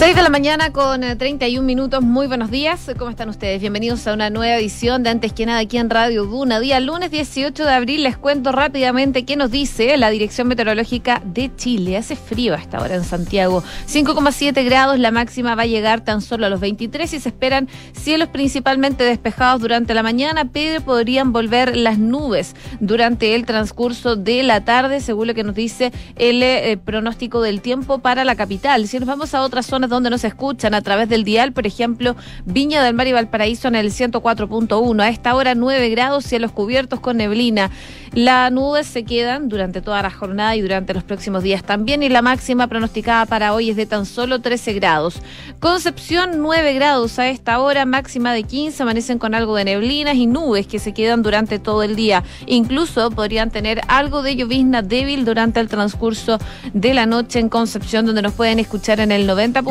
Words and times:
6 0.00 0.16
de 0.16 0.22
la 0.22 0.30
mañana 0.30 0.72
con 0.72 1.02
31 1.02 1.60
eh, 1.60 1.62
minutos. 1.62 2.00
Muy 2.00 2.26
buenos 2.26 2.50
días. 2.50 2.90
¿Cómo 2.96 3.10
están 3.10 3.28
ustedes? 3.28 3.60
Bienvenidos 3.60 4.06
a 4.06 4.14
una 4.14 4.30
nueva 4.30 4.56
edición 4.56 5.02
de 5.02 5.10
Antes 5.10 5.34
que 5.34 5.44
nada 5.44 5.58
aquí 5.58 5.76
en 5.76 5.90
Radio 5.90 6.24
Duna. 6.24 6.58
Día 6.58 6.80
lunes 6.80 7.10
18 7.10 7.66
de 7.66 7.70
abril. 7.70 8.02
Les 8.04 8.16
cuento 8.16 8.50
rápidamente 8.50 9.26
qué 9.26 9.36
nos 9.36 9.50
dice 9.50 9.94
la 9.98 10.08
Dirección 10.08 10.48
Meteorológica 10.48 11.20
de 11.26 11.54
Chile. 11.54 11.98
Hace 11.98 12.16
frío 12.16 12.54
a 12.54 12.56
esta 12.56 12.80
hora 12.80 12.94
en 12.94 13.04
Santiago. 13.04 13.62
5,7 13.86 14.64
grados. 14.64 14.98
La 14.98 15.10
máxima 15.10 15.54
va 15.54 15.64
a 15.64 15.66
llegar 15.66 16.00
tan 16.00 16.22
solo 16.22 16.46
a 16.46 16.48
los 16.48 16.60
23 16.60 17.12
y 17.12 17.20
se 17.20 17.28
esperan 17.28 17.68
cielos 17.92 18.30
principalmente 18.30 19.04
despejados 19.04 19.60
durante 19.60 19.92
la 19.92 20.02
mañana, 20.02 20.46
pero 20.46 20.80
podrían 20.80 21.30
volver 21.34 21.76
las 21.76 21.98
nubes 21.98 22.56
durante 22.80 23.34
el 23.34 23.44
transcurso 23.44 24.16
de 24.16 24.44
la 24.44 24.64
tarde, 24.64 25.02
según 25.02 25.26
lo 25.26 25.34
que 25.34 25.44
nos 25.44 25.54
dice 25.54 25.92
el 26.16 26.42
eh, 26.42 26.78
pronóstico 26.82 27.42
del 27.42 27.60
tiempo 27.60 27.98
para 27.98 28.24
la 28.24 28.34
capital. 28.34 28.88
Si 28.88 28.98
nos 28.98 29.06
vamos 29.06 29.34
a 29.34 29.42
otras 29.42 29.66
zonas 29.66 29.89
donde 29.90 30.08
nos 30.08 30.24
escuchan 30.24 30.72
a 30.72 30.80
través 30.80 31.08
del 31.08 31.24
dial, 31.24 31.52
por 31.52 31.66
ejemplo, 31.66 32.16
Viña 32.46 32.82
del 32.82 32.94
Mar 32.94 33.06
y 33.06 33.12
Valparaíso 33.12 33.68
en 33.68 33.74
el 33.74 33.90
104.1. 33.90 35.02
A 35.02 35.08
esta 35.08 35.34
hora 35.34 35.54
9 35.54 35.90
grados, 35.90 36.24
cielos 36.24 36.52
cubiertos 36.52 37.00
con 37.00 37.18
neblina. 37.18 37.70
Las 38.12 38.50
nubes 38.50 38.88
se 38.88 39.04
quedan 39.04 39.48
durante 39.48 39.80
toda 39.82 40.02
la 40.02 40.10
jornada 40.10 40.56
y 40.56 40.62
durante 40.62 40.94
los 40.94 41.04
próximos 41.04 41.44
días 41.44 41.62
también 41.62 42.02
y 42.02 42.08
la 42.08 42.22
máxima 42.22 42.66
pronosticada 42.66 43.24
para 43.26 43.54
hoy 43.54 43.70
es 43.70 43.76
de 43.76 43.86
tan 43.86 44.04
solo 44.04 44.40
13 44.40 44.72
grados. 44.72 45.22
Concepción 45.60 46.42
9 46.42 46.74
grados 46.74 47.18
a 47.18 47.28
esta 47.28 47.60
hora, 47.60 47.84
máxima 47.84 48.32
de 48.32 48.42
15, 48.42 48.82
amanecen 48.82 49.18
con 49.18 49.34
algo 49.34 49.54
de 49.54 49.64
neblinas 49.64 50.16
y 50.16 50.26
nubes 50.26 50.66
que 50.66 50.78
se 50.78 50.92
quedan 50.92 51.22
durante 51.22 51.58
todo 51.58 51.82
el 51.82 51.94
día. 51.94 52.24
Incluso 52.46 53.10
podrían 53.10 53.50
tener 53.50 53.80
algo 53.88 54.22
de 54.22 54.36
llovizna 54.36 54.82
débil 54.82 55.24
durante 55.24 55.60
el 55.60 55.68
transcurso 55.68 56.38
de 56.72 56.94
la 56.94 57.06
noche 57.06 57.38
en 57.38 57.48
Concepción, 57.48 58.06
donde 58.06 58.22
nos 58.22 58.32
pueden 58.32 58.58
escuchar 58.58 59.00
en 59.00 59.12
el 59.12 59.26
90. 59.26 59.62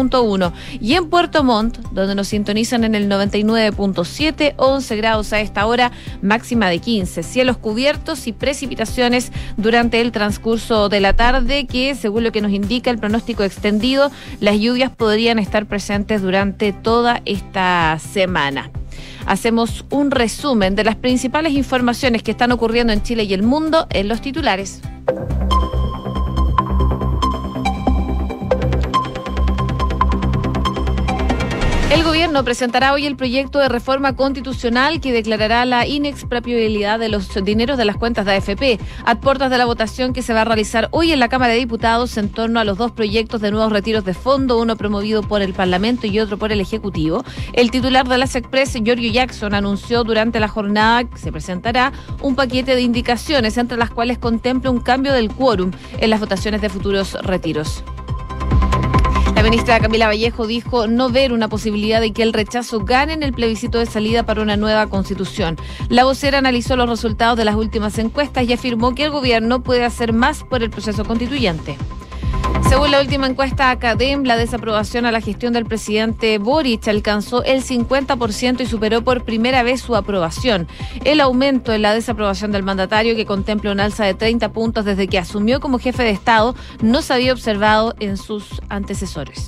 Y 0.81 0.94
en 0.94 1.09
Puerto 1.09 1.44
Montt, 1.44 1.77
donde 1.91 2.16
nos 2.16 2.30
sintonizan 2.30 2.84
en 2.84 2.96
el 2.96 3.10
99.7, 3.10 4.54
11 4.57 4.96
grados 4.96 5.34
a 5.34 5.40
esta 5.40 5.66
hora, 5.66 5.91
máxima 6.21 6.68
de 6.70 6.79
15. 6.79 7.24
Cielos 7.24 7.57
cubiertos 7.57 8.27
y 8.27 8.34
precipitaciones 8.34 9.32
durante 9.57 10.01
el 10.01 10.12
transcurso 10.12 10.90
de 10.90 10.99
la 10.99 11.13
tarde, 11.13 11.68
que 11.68 11.96
según 11.96 12.24
lo 12.24 12.32
que 12.32 12.41
nos 12.41 12.51
indica 12.51 12.90
el 12.90 12.98
pronóstico 12.98 13.43
extendido, 13.43 14.12
las 14.40 14.60
lluvias 14.60 14.91
podrían 14.91 15.40
estar 15.40 15.66
presentes 15.66 16.21
durante 16.21 16.73
toda 16.73 17.21
esta 17.26 17.99
semana 17.99 18.71
hacemos 19.26 19.85
un 19.91 20.10
resumen 20.10 20.76
de 20.76 20.84
las 20.84 20.96
principales 20.96 21.54
informaciones 21.54 22.23
que 22.23 22.32
están 22.32 22.51
ocurriendo 22.51 22.94
en 22.94 23.04
Chile 23.04 23.23
y 23.26 23.34
el 23.34 23.44
mundo 23.44 23.85
en 23.91 24.07
los 24.07 24.21
titulares. 24.21 24.82
El 31.90 32.04
gobierno 32.04 32.43
presentará 32.43 32.93
hoy 32.93 33.07
el 33.07 33.15
proyecto 33.15 33.57
de 33.57 33.68
reforma 33.68 34.15
constitucional 34.15 35.01
que 35.01 35.12
declarará 35.12 35.65
la 35.65 35.87
inexpropiabilidad 35.87 36.99
de 36.99 37.09
los 37.09 37.34
dineros 37.43 37.79
de 37.79 37.85
las 37.85 37.98
cuentas 37.98 38.27
de 38.27 38.34
AFP, 38.34 38.79
a 39.05 39.20
puertas 39.20 39.49
de 39.49 39.57
la 39.57 39.65
votación 39.65 40.13
que 40.13 40.21
se 40.21 40.32
va 40.32 40.41
a 40.41 40.45
realizar 40.45 40.90
hoy 40.91 41.12
en 41.12 41.20
la 41.20 41.29
Cámara 41.29 41.54
de 41.54 41.60
Diputados 41.60 42.15
en 42.17 42.29
torno 42.29 42.60
a 42.60 42.63
los 42.63 42.77
dos 42.77 42.91
proyectos 42.91 43.41
de 43.41 43.49
nuevos 43.49 43.71
retiros 43.71 44.05
de 44.05 44.13
fondo, 44.13 44.60
uno 44.60 44.76
promovido 44.76 45.23
por 45.23 45.41
el 45.41 45.54
Parlamento 45.54 46.05
y 46.05 46.20
otro 46.20 46.37
por 46.37 46.51
el 46.51 46.62
Ejecutivo. 46.62 47.23
El 47.54 47.71
titular 47.71 48.07
de 48.07 48.20
las 48.20 48.35
Express, 48.35 48.73
Giorgio 48.84 49.12
Jackson, 49.12 49.55
anunció 49.55 50.04
durante 50.04 50.40
la 50.40 50.48
jornada 50.48 51.05
que 51.05 51.17
se 51.17 51.32
presentará 51.32 51.91
un 52.21 52.35
paquete 52.35 52.76
de 52.76 52.82
indicaciones, 52.82 53.57
entre 53.57 53.79
las 53.79 53.90
cuales 53.90 54.20
contempla 54.20 54.70
un 54.70 54.79
cambio 54.79 55.12
del 55.12 55.32
quórum 55.32 55.71
en 55.98 56.12
las 56.12 56.20
votaciones 56.20 56.62
de 56.62 56.70
futuros 56.70 57.13
retiros. 57.23 57.84
La 59.40 59.43
ministra 59.43 59.79
Camila 59.79 60.07
Vallejo 60.07 60.48
dijo 60.48 60.87
no 60.87 61.09
ver 61.09 61.32
una 61.32 61.48
posibilidad 61.48 62.01
de 62.01 62.12
que 62.12 62.23
el 62.23 62.34
rechazo 62.34 62.82
gane 62.82 63.13
en 63.13 63.23
el 63.23 63.32
plebiscito 63.32 63.79
de 63.79 63.85
salida 63.85 64.23
para 64.23 64.41
una 64.41 64.57
nueva 64.57 64.88
constitución. 64.88 65.56
La 65.88 66.03
vocera 66.03 66.40
analizó 66.40 66.75
los 66.75 66.89
resultados 66.89 67.38
de 67.38 67.45
las 67.45 67.55
últimas 67.55 67.97
encuestas 68.00 68.44
y 68.44 68.51
afirmó 68.51 68.94
que 68.95 69.05
el 69.05 69.11
gobierno 69.11 69.63
puede 69.63 69.85
hacer 69.85 70.11
más 70.11 70.44
por 70.44 70.61
el 70.61 70.69
proceso 70.69 71.05
constituyente. 71.05 71.77
Según 72.67 72.91
la 72.91 72.99
última 72.99 73.27
encuesta 73.27 73.69
Academ, 73.69 74.23
la 74.23 74.37
desaprobación 74.37 75.05
a 75.05 75.11
la 75.11 75.21
gestión 75.21 75.53
del 75.53 75.65
presidente 75.65 76.37
Boric 76.37 76.87
alcanzó 76.87 77.43
el 77.43 77.63
50% 77.63 78.61
y 78.61 78.65
superó 78.65 79.03
por 79.03 79.23
primera 79.23 79.63
vez 79.63 79.81
su 79.81 79.95
aprobación. 79.95 80.67
El 81.03 81.21
aumento 81.21 81.73
en 81.73 81.81
la 81.81 81.93
desaprobación 81.93 82.51
del 82.51 82.63
mandatario, 82.63 83.15
que 83.15 83.25
contempla 83.25 83.71
un 83.71 83.79
alza 83.79 84.05
de 84.05 84.13
30 84.13 84.51
puntos 84.51 84.85
desde 84.85 85.07
que 85.07 85.17
asumió 85.17 85.59
como 85.59 85.79
jefe 85.79 86.03
de 86.03 86.11
Estado, 86.11 86.55
no 86.81 87.01
se 87.01 87.13
había 87.13 87.33
observado 87.33 87.95
en 87.99 88.17
sus 88.17 88.61
antecesores. 88.69 89.47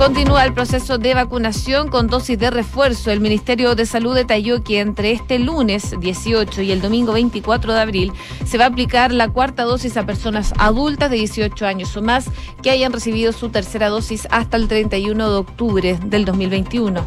Continúa 0.00 0.46
el 0.46 0.54
proceso 0.54 0.96
de 0.96 1.12
vacunación 1.12 1.88
con 1.88 2.06
dosis 2.06 2.38
de 2.38 2.50
refuerzo. 2.50 3.10
El 3.10 3.20
Ministerio 3.20 3.74
de 3.74 3.84
Salud 3.84 4.14
detalló 4.14 4.64
que 4.64 4.80
entre 4.80 5.12
este 5.12 5.38
lunes 5.38 5.94
18 6.00 6.62
y 6.62 6.72
el 6.72 6.80
domingo 6.80 7.12
24 7.12 7.74
de 7.74 7.80
abril 7.80 8.12
se 8.46 8.56
va 8.56 8.64
a 8.64 8.68
aplicar 8.68 9.12
la 9.12 9.28
cuarta 9.28 9.64
dosis 9.64 9.98
a 9.98 10.06
personas 10.06 10.54
adultas 10.56 11.10
de 11.10 11.16
18 11.16 11.66
años 11.66 11.94
o 11.98 12.00
más 12.00 12.30
que 12.62 12.70
hayan 12.70 12.94
recibido 12.94 13.32
su 13.32 13.50
tercera 13.50 13.90
dosis 13.90 14.26
hasta 14.30 14.56
el 14.56 14.68
31 14.68 15.32
de 15.32 15.36
octubre 15.36 15.98
del 16.02 16.24
2021. 16.24 17.04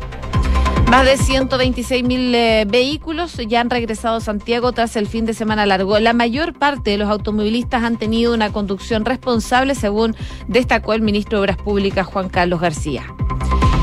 Más 0.90 1.06
de 1.06 1.18
126 1.18 2.04
mil 2.04 2.36
eh, 2.36 2.66
vehículos 2.68 3.38
ya 3.48 3.62
han 3.62 3.70
regresado 3.70 4.18
a 4.18 4.22
Santiago 4.22 4.72
tras 4.74 4.96
el 4.96 5.08
fin 5.08 5.26
de 5.26 5.34
semana 5.34 5.66
largo. 5.66 5.98
La 6.00 6.14
mayor 6.14 6.54
parte 6.54 6.92
de 6.92 6.98
los 6.98 7.10
automovilistas 7.10 7.84
han 7.84 7.98
tenido 7.98 8.34
una 8.34 8.52
conducción 8.52 9.04
responsable, 9.04 9.76
según 9.76 10.16
destacó 10.48 10.94
el 10.94 11.02
ministro 11.02 11.40
de 11.40 11.42
Obras 11.42 11.58
Públicas, 11.58 12.06
Juan 12.06 12.30
Carlos 12.30 12.62
García. 12.62 13.06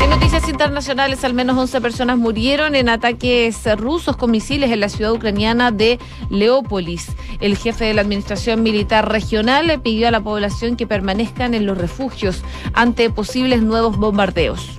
En 0.03 0.09
noticias 0.09 0.49
internacionales, 0.49 1.25
al 1.25 1.34
menos 1.34 1.59
11 1.59 1.81
personas 1.81 2.16
murieron 2.16 2.75
en 2.75 2.89
ataques 2.89 3.65
rusos 3.77 4.16
con 4.16 4.31
misiles 4.31 4.71
en 4.71 4.81
la 4.81 4.89
ciudad 4.89 5.12
ucraniana 5.12 5.72
de 5.72 5.99
Leópolis. 6.31 7.09
El 7.41 7.56
jefe 7.56 7.84
de 7.84 7.94
la 7.94 8.00
Administración 8.00 8.62
Militar 8.62 9.10
Regional 9.10 9.66
le 9.66 9.78
pidió 9.78 10.09
a 10.09 10.10
la 10.10 10.21
población 10.21 10.77
que 10.77 10.87
permanezcan 10.87 11.55
en 11.55 11.66
los 11.66 11.77
refugios 11.77 12.43
ante 12.72 13.10
posibles 13.10 13.62
nuevos 13.62 13.99
bombardeos. 13.99 14.78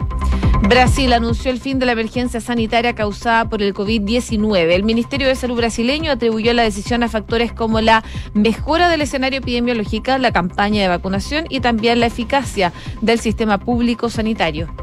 Brasil 0.61 1.11
anunció 1.11 1.51
el 1.51 1.59
fin 1.59 1.79
de 1.79 1.87
la 1.87 1.93
emergencia 1.93 2.39
sanitaria 2.39 2.93
causada 2.93 3.49
por 3.49 3.61
el 3.63 3.73
COVID-19. 3.73 4.71
El 4.71 4.83
Ministerio 4.83 5.27
de 5.27 5.35
Salud 5.35 5.57
brasileño 5.57 6.11
atribuyó 6.11 6.53
la 6.53 6.63
decisión 6.63 7.03
a 7.03 7.09
factores 7.09 7.51
como 7.51 7.81
la 7.81 8.03
mejora 8.33 8.87
del 8.87 9.01
escenario 9.01 9.39
epidemiológico, 9.39 10.17
la 10.19 10.31
campaña 10.31 10.83
de 10.83 10.87
vacunación 10.87 11.45
y 11.49 11.61
también 11.61 11.99
la 11.99 12.05
eficacia 12.05 12.71
del 13.01 13.19
sistema 13.19 13.57
público 13.57 14.09
sanitario. 14.09 14.73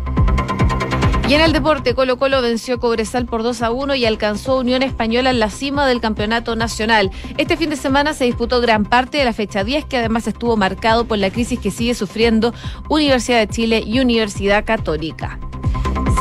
Y 1.28 1.34
en 1.34 1.42
el 1.42 1.52
deporte, 1.52 1.94
Colo 1.94 2.18
Colo 2.18 2.42
venció 2.42 2.80
Cobresal 2.80 3.26
por 3.26 3.42
2 3.42 3.62
a 3.62 3.70
1 3.70 3.94
y 3.94 4.06
alcanzó 4.06 4.58
Unión 4.58 4.82
Española 4.82 5.30
en 5.30 5.38
la 5.38 5.50
cima 5.50 5.86
del 5.86 6.00
campeonato 6.00 6.56
nacional. 6.56 7.10
Este 7.36 7.56
fin 7.56 7.70
de 7.70 7.76
semana 7.76 8.14
se 8.14 8.24
disputó 8.24 8.60
gran 8.60 8.84
parte 8.84 9.18
de 9.18 9.24
la 9.24 9.34
fecha 9.34 9.62
10, 9.62 9.84
que 9.84 9.98
además 9.98 10.26
estuvo 10.26 10.56
marcado 10.56 11.04
por 11.04 11.18
la 11.18 11.30
crisis 11.30 11.60
que 11.60 11.70
sigue 11.70 11.94
sufriendo 11.94 12.52
Universidad 12.88 13.40
de 13.40 13.48
Chile 13.48 13.82
y 13.86 14.00
Universidad 14.00 14.64
Católica 14.64 15.38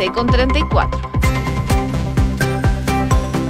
con 0.05 0.27
34. 0.27 1.11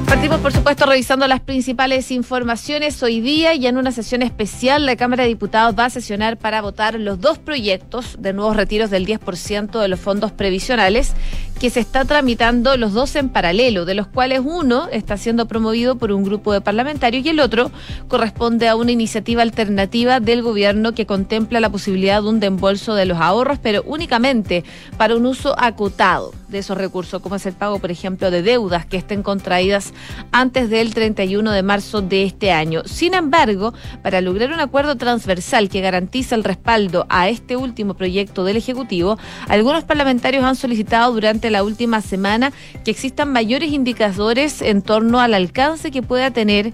Partimos, 0.07 0.39
por 0.39 0.53
supuesto, 0.53 0.85
revisando 0.85 1.27
las 1.27 1.41
principales 1.41 2.09
informaciones 2.09 3.03
hoy 3.03 3.19
día 3.19 3.53
y 3.53 3.67
en 3.67 3.75
una 3.75 3.91
sesión 3.91 4.21
especial 4.21 4.85
la 4.85 4.95
Cámara 4.95 5.23
de 5.23 5.29
Diputados 5.29 5.75
va 5.77 5.85
a 5.85 5.89
sesionar 5.89 6.37
para 6.37 6.61
votar 6.61 6.95
los 6.95 7.19
dos 7.19 7.37
proyectos 7.37 8.15
de 8.17 8.31
nuevos 8.31 8.55
retiros 8.55 8.89
del 8.89 9.05
10% 9.05 9.79
de 9.79 9.87
los 9.89 9.99
fondos 9.99 10.31
previsionales 10.31 11.13
que 11.57 11.69
se 11.69 11.79
está 11.79 12.05
tramitando 12.05 12.77
los 12.77 12.93
dos 12.93 13.15
en 13.15 13.29
paralelo, 13.29 13.85
de 13.85 13.95
los 13.95 14.07
cuales 14.07 14.41
uno 14.43 14.87
está 14.91 15.17
siendo 15.17 15.47
promovido 15.47 15.95
por 15.95 16.11
un 16.11 16.23
grupo 16.23 16.53
de 16.53 16.61
parlamentarios 16.61 17.25
y 17.25 17.29
el 17.29 17.39
otro 17.39 17.71
corresponde 18.07 18.67
a 18.67 18.75
una 18.75 18.91
iniciativa 18.91 19.41
alternativa 19.41 20.19
del 20.19 20.43
gobierno 20.43 20.93
que 20.93 21.05
contempla 21.05 21.59
la 21.59 21.69
posibilidad 21.69 22.21
de 22.21 22.29
un 22.29 22.39
deembolso 22.39 22.93
de 22.93 23.05
los 23.05 23.19
ahorros, 23.19 23.59
pero 23.61 23.83
únicamente 23.85 24.63
para 24.97 25.15
un 25.15 25.25
uso 25.25 25.55
acotado 25.59 26.31
de 26.47 26.59
esos 26.59 26.77
recursos, 26.77 27.21
como 27.21 27.35
es 27.35 27.45
el 27.45 27.53
pago, 27.53 27.79
por 27.79 27.91
ejemplo, 27.91 28.31
de 28.31 28.41
deudas 28.41 28.85
que 28.85 28.97
estén 28.97 29.23
contraídas 29.23 29.93
antes 30.31 30.69
del 30.69 30.93
31 30.93 31.51
de 31.51 31.63
marzo 31.63 32.01
de 32.01 32.23
este 32.23 32.51
año. 32.51 32.83
Sin 32.85 33.13
embargo, 33.13 33.73
para 34.01 34.21
lograr 34.21 34.53
un 34.53 34.59
acuerdo 34.59 34.95
transversal 34.95 35.69
que 35.69 35.81
garantiza 35.81 36.35
el 36.35 36.43
respaldo 36.43 37.05
a 37.09 37.29
este 37.29 37.57
último 37.57 37.95
proyecto 37.95 38.43
del 38.43 38.57
Ejecutivo, 38.57 39.17
algunos 39.47 39.83
parlamentarios 39.83 40.43
han 40.43 40.55
solicitado 40.55 41.13
durante 41.13 41.46
la 41.51 41.63
última 41.63 42.01
semana 42.01 42.51
que 42.83 42.91
existan 42.91 43.31
mayores 43.31 43.71
indicadores 43.71 44.61
en 44.61 44.81
torno 44.81 45.19
al 45.19 45.33
alcance 45.33 45.91
que 45.91 46.01
pueda 46.01 46.31
tener 46.31 46.73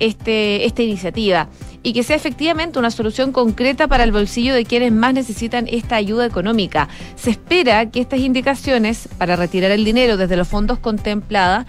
este, 0.00 0.66
esta 0.66 0.82
iniciativa 0.82 1.48
y 1.82 1.92
que 1.92 2.02
sea 2.02 2.16
efectivamente 2.16 2.78
una 2.78 2.90
solución 2.90 3.30
concreta 3.30 3.86
para 3.86 4.04
el 4.04 4.10
bolsillo 4.10 4.54
de 4.54 4.64
quienes 4.64 4.90
más 4.90 5.14
necesitan 5.14 5.68
esta 5.68 5.96
ayuda 5.96 6.26
económica. 6.26 6.88
Se 7.14 7.30
espera 7.30 7.90
que 7.90 8.00
estas 8.00 8.20
indicaciones 8.20 9.08
para 9.18 9.36
retirar 9.36 9.70
el 9.70 9.84
dinero 9.84 10.16
desde 10.16 10.36
los 10.36 10.48
fondos 10.48 10.78
contemplada, 10.78 11.66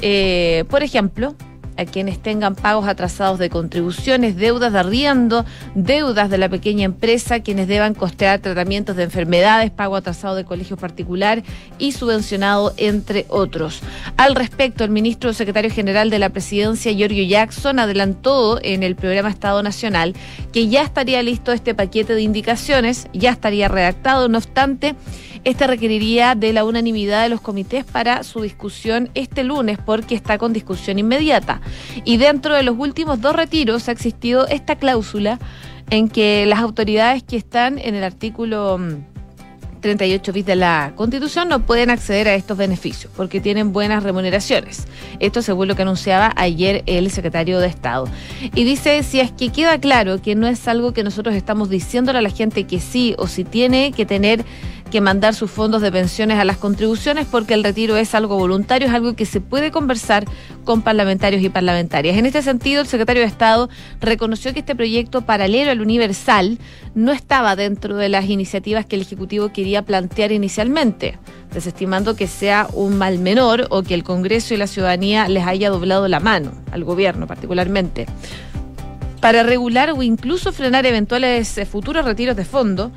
eh, 0.00 0.64
por 0.70 0.82
ejemplo, 0.82 1.36
a 1.78 1.84
quienes 1.84 2.20
tengan 2.20 2.54
pagos 2.54 2.86
atrasados 2.86 3.38
de 3.38 3.48
contribuciones, 3.48 4.36
deudas 4.36 4.72
de 4.72 4.80
arriendo, 4.80 5.46
deudas 5.74 6.28
de 6.28 6.36
la 6.36 6.48
pequeña 6.48 6.84
empresa, 6.84 7.40
quienes 7.40 7.68
deban 7.68 7.94
costear 7.94 8.40
tratamientos 8.40 8.96
de 8.96 9.04
enfermedades, 9.04 9.70
pago 9.70 9.96
atrasado 9.96 10.34
de 10.34 10.44
colegio 10.44 10.76
particular 10.76 11.42
y 11.78 11.92
subvencionado, 11.92 12.74
entre 12.76 13.26
otros. 13.28 13.80
Al 14.16 14.34
respecto, 14.34 14.84
el 14.84 14.90
ministro 14.90 15.32
secretario 15.32 15.70
general 15.70 16.10
de 16.10 16.18
la 16.18 16.30
presidencia, 16.30 16.92
Giorgio 16.92 17.24
Jackson, 17.24 17.78
adelantó 17.78 18.58
en 18.62 18.82
el 18.82 18.96
programa 18.96 19.30
Estado 19.30 19.62
Nacional 19.62 20.14
que 20.52 20.68
ya 20.68 20.82
estaría 20.82 21.22
listo 21.22 21.52
este 21.52 21.74
paquete 21.74 22.14
de 22.14 22.22
indicaciones, 22.22 23.06
ya 23.12 23.30
estaría 23.30 23.68
redactado, 23.68 24.28
no 24.28 24.38
obstante, 24.38 24.96
este 25.44 25.66
requeriría 25.66 26.34
de 26.34 26.52
la 26.52 26.64
unanimidad 26.64 27.22
de 27.22 27.28
los 27.28 27.40
comités 27.40 27.84
para 27.84 28.22
su 28.22 28.40
discusión 28.42 29.10
este 29.14 29.44
lunes 29.44 29.78
porque 29.84 30.14
está 30.14 30.38
con 30.38 30.52
discusión 30.52 30.98
inmediata. 30.98 31.60
Y 32.04 32.16
dentro 32.16 32.54
de 32.54 32.62
los 32.62 32.76
últimos 32.78 33.20
dos 33.20 33.34
retiros 33.34 33.88
ha 33.88 33.92
existido 33.92 34.46
esta 34.48 34.76
cláusula 34.76 35.38
en 35.90 36.08
que 36.08 36.46
las 36.46 36.60
autoridades 36.60 37.22
que 37.22 37.36
están 37.36 37.78
en 37.78 37.94
el 37.94 38.04
artículo 38.04 38.78
38 39.80 40.30
mm, 40.30 40.34
bis 40.34 40.46
de 40.46 40.56
la 40.56 40.92
Constitución 40.96 41.48
no 41.48 41.60
pueden 41.60 41.90
acceder 41.90 42.28
a 42.28 42.34
estos 42.34 42.58
beneficios 42.58 43.12
porque 43.16 43.40
tienen 43.40 43.72
buenas 43.72 44.02
remuneraciones. 44.02 44.86
Esto 45.20 45.42
según 45.42 45.68
lo 45.68 45.76
que 45.76 45.82
anunciaba 45.82 46.32
ayer 46.36 46.82
el 46.86 47.10
secretario 47.10 47.60
de 47.60 47.68
Estado. 47.68 48.06
Y 48.54 48.64
dice, 48.64 49.02
si 49.02 49.20
es 49.20 49.32
que 49.32 49.50
queda 49.50 49.78
claro 49.78 50.20
que 50.20 50.34
no 50.34 50.46
es 50.46 50.68
algo 50.68 50.92
que 50.92 51.04
nosotros 51.04 51.34
estamos 51.34 51.70
diciéndole 51.70 52.18
a 52.18 52.22
la 52.22 52.30
gente 52.30 52.64
que 52.64 52.80
sí 52.80 53.14
o 53.18 53.26
si 53.26 53.44
tiene 53.44 53.92
que 53.92 54.04
tener 54.04 54.44
que 54.88 55.00
mandar 55.00 55.34
sus 55.34 55.50
fondos 55.50 55.82
de 55.82 55.92
pensiones 55.92 56.38
a 56.38 56.44
las 56.44 56.56
contribuciones 56.56 57.26
porque 57.30 57.54
el 57.54 57.64
retiro 57.64 57.96
es 57.96 58.14
algo 58.14 58.36
voluntario, 58.38 58.88
es 58.88 58.94
algo 58.94 59.14
que 59.14 59.26
se 59.26 59.40
puede 59.40 59.70
conversar 59.70 60.24
con 60.64 60.82
parlamentarios 60.82 61.42
y 61.42 61.48
parlamentarias. 61.48 62.16
En 62.16 62.26
este 62.26 62.42
sentido, 62.42 62.82
el 62.82 62.86
secretario 62.86 63.22
de 63.22 63.28
Estado 63.28 63.68
reconoció 64.00 64.52
que 64.52 64.60
este 64.60 64.74
proyecto 64.74 65.22
paralelo 65.22 65.70
al 65.70 65.80
universal 65.80 66.58
no 66.94 67.12
estaba 67.12 67.56
dentro 67.56 67.96
de 67.96 68.08
las 68.08 68.28
iniciativas 68.28 68.86
que 68.86 68.96
el 68.96 69.02
Ejecutivo 69.02 69.52
quería 69.52 69.82
plantear 69.82 70.32
inicialmente, 70.32 71.18
desestimando 71.52 72.16
que 72.16 72.26
sea 72.26 72.68
un 72.72 72.98
mal 72.98 73.18
menor 73.18 73.66
o 73.70 73.82
que 73.82 73.94
el 73.94 74.04
Congreso 74.04 74.54
y 74.54 74.56
la 74.56 74.66
ciudadanía 74.66 75.28
les 75.28 75.46
haya 75.46 75.70
doblado 75.70 76.08
la 76.08 76.20
mano, 76.20 76.52
al 76.72 76.84
gobierno 76.84 77.26
particularmente. 77.26 78.06
Para 79.20 79.42
regular 79.42 79.90
o 79.90 80.02
incluso 80.02 80.52
frenar 80.52 80.86
eventuales 80.86 81.58
eh, 81.58 81.66
futuros 81.66 82.04
retiros 82.04 82.36
de 82.36 82.44
fondo, 82.44 82.92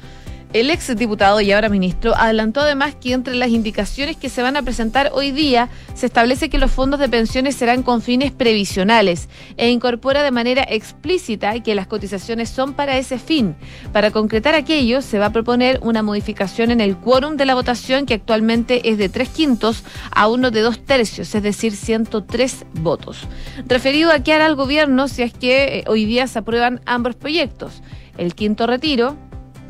el 0.54 0.70
ex 0.70 0.96
diputado 0.98 1.40
y 1.40 1.52
ahora 1.52 1.70
ministro 1.70 2.14
adelantó 2.16 2.60
además 2.60 2.96
que 2.96 3.14
entre 3.14 3.36
las 3.36 3.50
indicaciones 3.50 4.18
que 4.18 4.28
se 4.28 4.42
van 4.42 4.58
a 4.58 4.62
presentar 4.62 5.12
hoy 5.14 5.32
día 5.32 5.70
se 5.94 6.06
establece 6.06 6.50
que 6.50 6.58
los 6.58 6.72
fondos 6.72 7.00
de 7.00 7.08
pensiones 7.08 7.56
serán 7.56 7.84
con 7.84 8.02
fines 8.02 8.32
previsionales 8.32 9.30
e 9.56 9.70
incorpora 9.70 10.24
de 10.24 10.32
manera 10.32 10.66
explícita 10.68 11.58
que 11.62 11.74
las 11.74 11.88
cotizaciones 11.88 12.50
son 12.50 12.74
para 12.74 12.98
ese 12.98 13.18
fin. 13.18 13.56
Para 13.94 14.12
concretar 14.12 14.56
aquello, 14.56 15.02
se 15.02 15.20
va 15.20 15.28
a 15.28 15.32
proponer 15.32 15.80
una 15.84 16.04
modificación 16.04 16.72
en 16.72 16.82
el 16.82 16.98
quórum 16.98 17.38
de 17.38 17.46
la 17.46 17.56
votación 17.56 18.06
que 18.06 18.16
actualmente 18.16 18.90
es 18.90 18.98
de 18.98 19.10
tres 19.10 19.30
quintos 19.30 19.84
a 20.12 20.28
uno 20.28 20.52
de 20.52 20.62
dos 20.62 20.84
tercios, 20.84 21.34
es 21.34 21.44
decir, 21.44 21.74
103 21.74 22.66
votos. 22.74 23.28
Referido 23.68 24.12
a 24.12 24.20
qué 24.20 24.34
hará 24.34 24.48
el 24.48 24.56
gobierno 24.56 25.08
si 25.08 25.22
es 25.22 25.34
que 25.34 25.80
eh, 25.80 25.84
hoy 25.88 26.06
día 26.06 26.28
se 26.28 26.40
aprueban 26.40 26.82
ambos 26.86 27.16
proyectos. 27.16 27.82
El 28.18 28.36
quinto 28.36 28.68
retiro, 28.68 29.16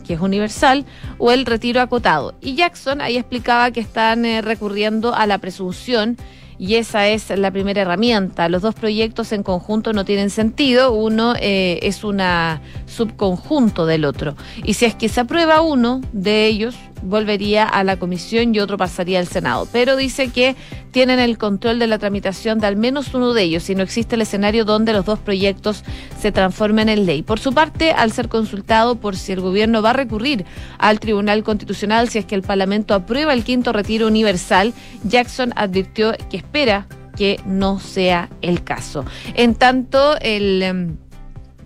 que 0.02 0.14
es 0.16 0.20
universal, 0.20 0.86
o 1.18 1.32
el 1.32 1.46
retiro 1.46 1.82
acotado. 1.82 2.34
Y 2.42 2.56
Jackson 2.56 3.02
ahí 3.02 3.18
explicaba 3.18 3.72
que 3.72 3.80
están 3.80 4.26
eh, 4.26 4.42
recurriendo 4.42 5.16
a 5.16 5.26
la 5.26 5.38
presunción 5.38 6.18
y 6.62 6.76
esa 6.76 7.08
es 7.08 7.32
la 7.32 7.50
primera 7.50 7.82
herramienta. 7.82 8.48
Los 8.48 8.62
dos 8.62 8.76
proyectos 8.76 9.32
en 9.32 9.42
conjunto 9.42 9.94
no 9.94 10.06
tienen 10.06 10.30
sentido, 10.30 10.92
uno 10.92 11.34
eh, 11.40 11.80
es 11.82 12.04
una 12.04 12.62
subconjunto 12.86 13.88
del 13.88 14.06
otro. 14.06 14.36
Y 14.64 14.76
si 14.76 14.86
es 14.86 14.94
que 14.94 15.10
se 15.10 15.22
aprueba 15.22 15.62
uno 15.62 16.02
de 16.14 16.46
ellos, 16.46 16.76
volvería 17.02 17.66
a 17.66 17.84
la 17.84 17.98
comisión 17.98 18.54
y 18.54 18.60
otro 18.60 18.78
pasaría 18.78 19.20
al 19.20 19.28
Senado. 19.28 19.68
Pero 19.72 19.96
dice 19.96 20.30
que 20.30 20.56
tienen 20.92 21.20
el 21.20 21.38
control 21.38 21.80
de 21.80 21.88
la 21.88 22.00
tramitación 22.00 22.60
de 22.60 22.68
al 22.68 22.76
menos 22.76 23.14
uno 23.14 23.34
de 23.34 23.44
ellos 23.44 23.70
y 23.70 23.76
no 23.76 23.84
existe 23.84 24.16
el 24.16 24.22
escenario 24.22 24.66
donde 24.66 24.94
los 24.94 25.06
dos 25.06 25.20
proyectos 25.20 25.84
se 26.20 26.32
transformen 26.32 26.90
en 26.90 27.06
ley. 27.06 27.22
Por 27.24 27.40
su 27.40 27.54
parte, 27.54 27.92
al 27.92 28.12
ser 28.12 28.28
consultado 28.30 28.96
por 28.96 29.16
si 29.16 29.32
el 29.32 29.42
gobierno 29.42 29.82
va 29.82 29.92
a 29.92 29.94
recurrir 29.94 30.46
al 30.78 31.00
Tribunal 31.00 31.44
Constitucional 31.44 32.10
si 32.10 32.20
es 32.20 32.26
que 32.26 32.36
el 32.36 32.42
Parlamento 32.42 32.94
aprueba 32.94 33.34
el 33.34 33.44
quinto 33.44 33.74
retiro 33.74 34.08
universal, 34.08 34.74
Jackson 35.04 35.54
advirtió 35.56 36.14
que 36.30 36.38
espera 36.38 36.88
que 37.16 37.40
no 37.46 37.80
sea 37.80 38.30
el 38.42 38.64
caso. 38.64 39.06
En 39.36 39.56
tanto, 39.56 40.18
el 40.22 40.64
em, 40.64 40.98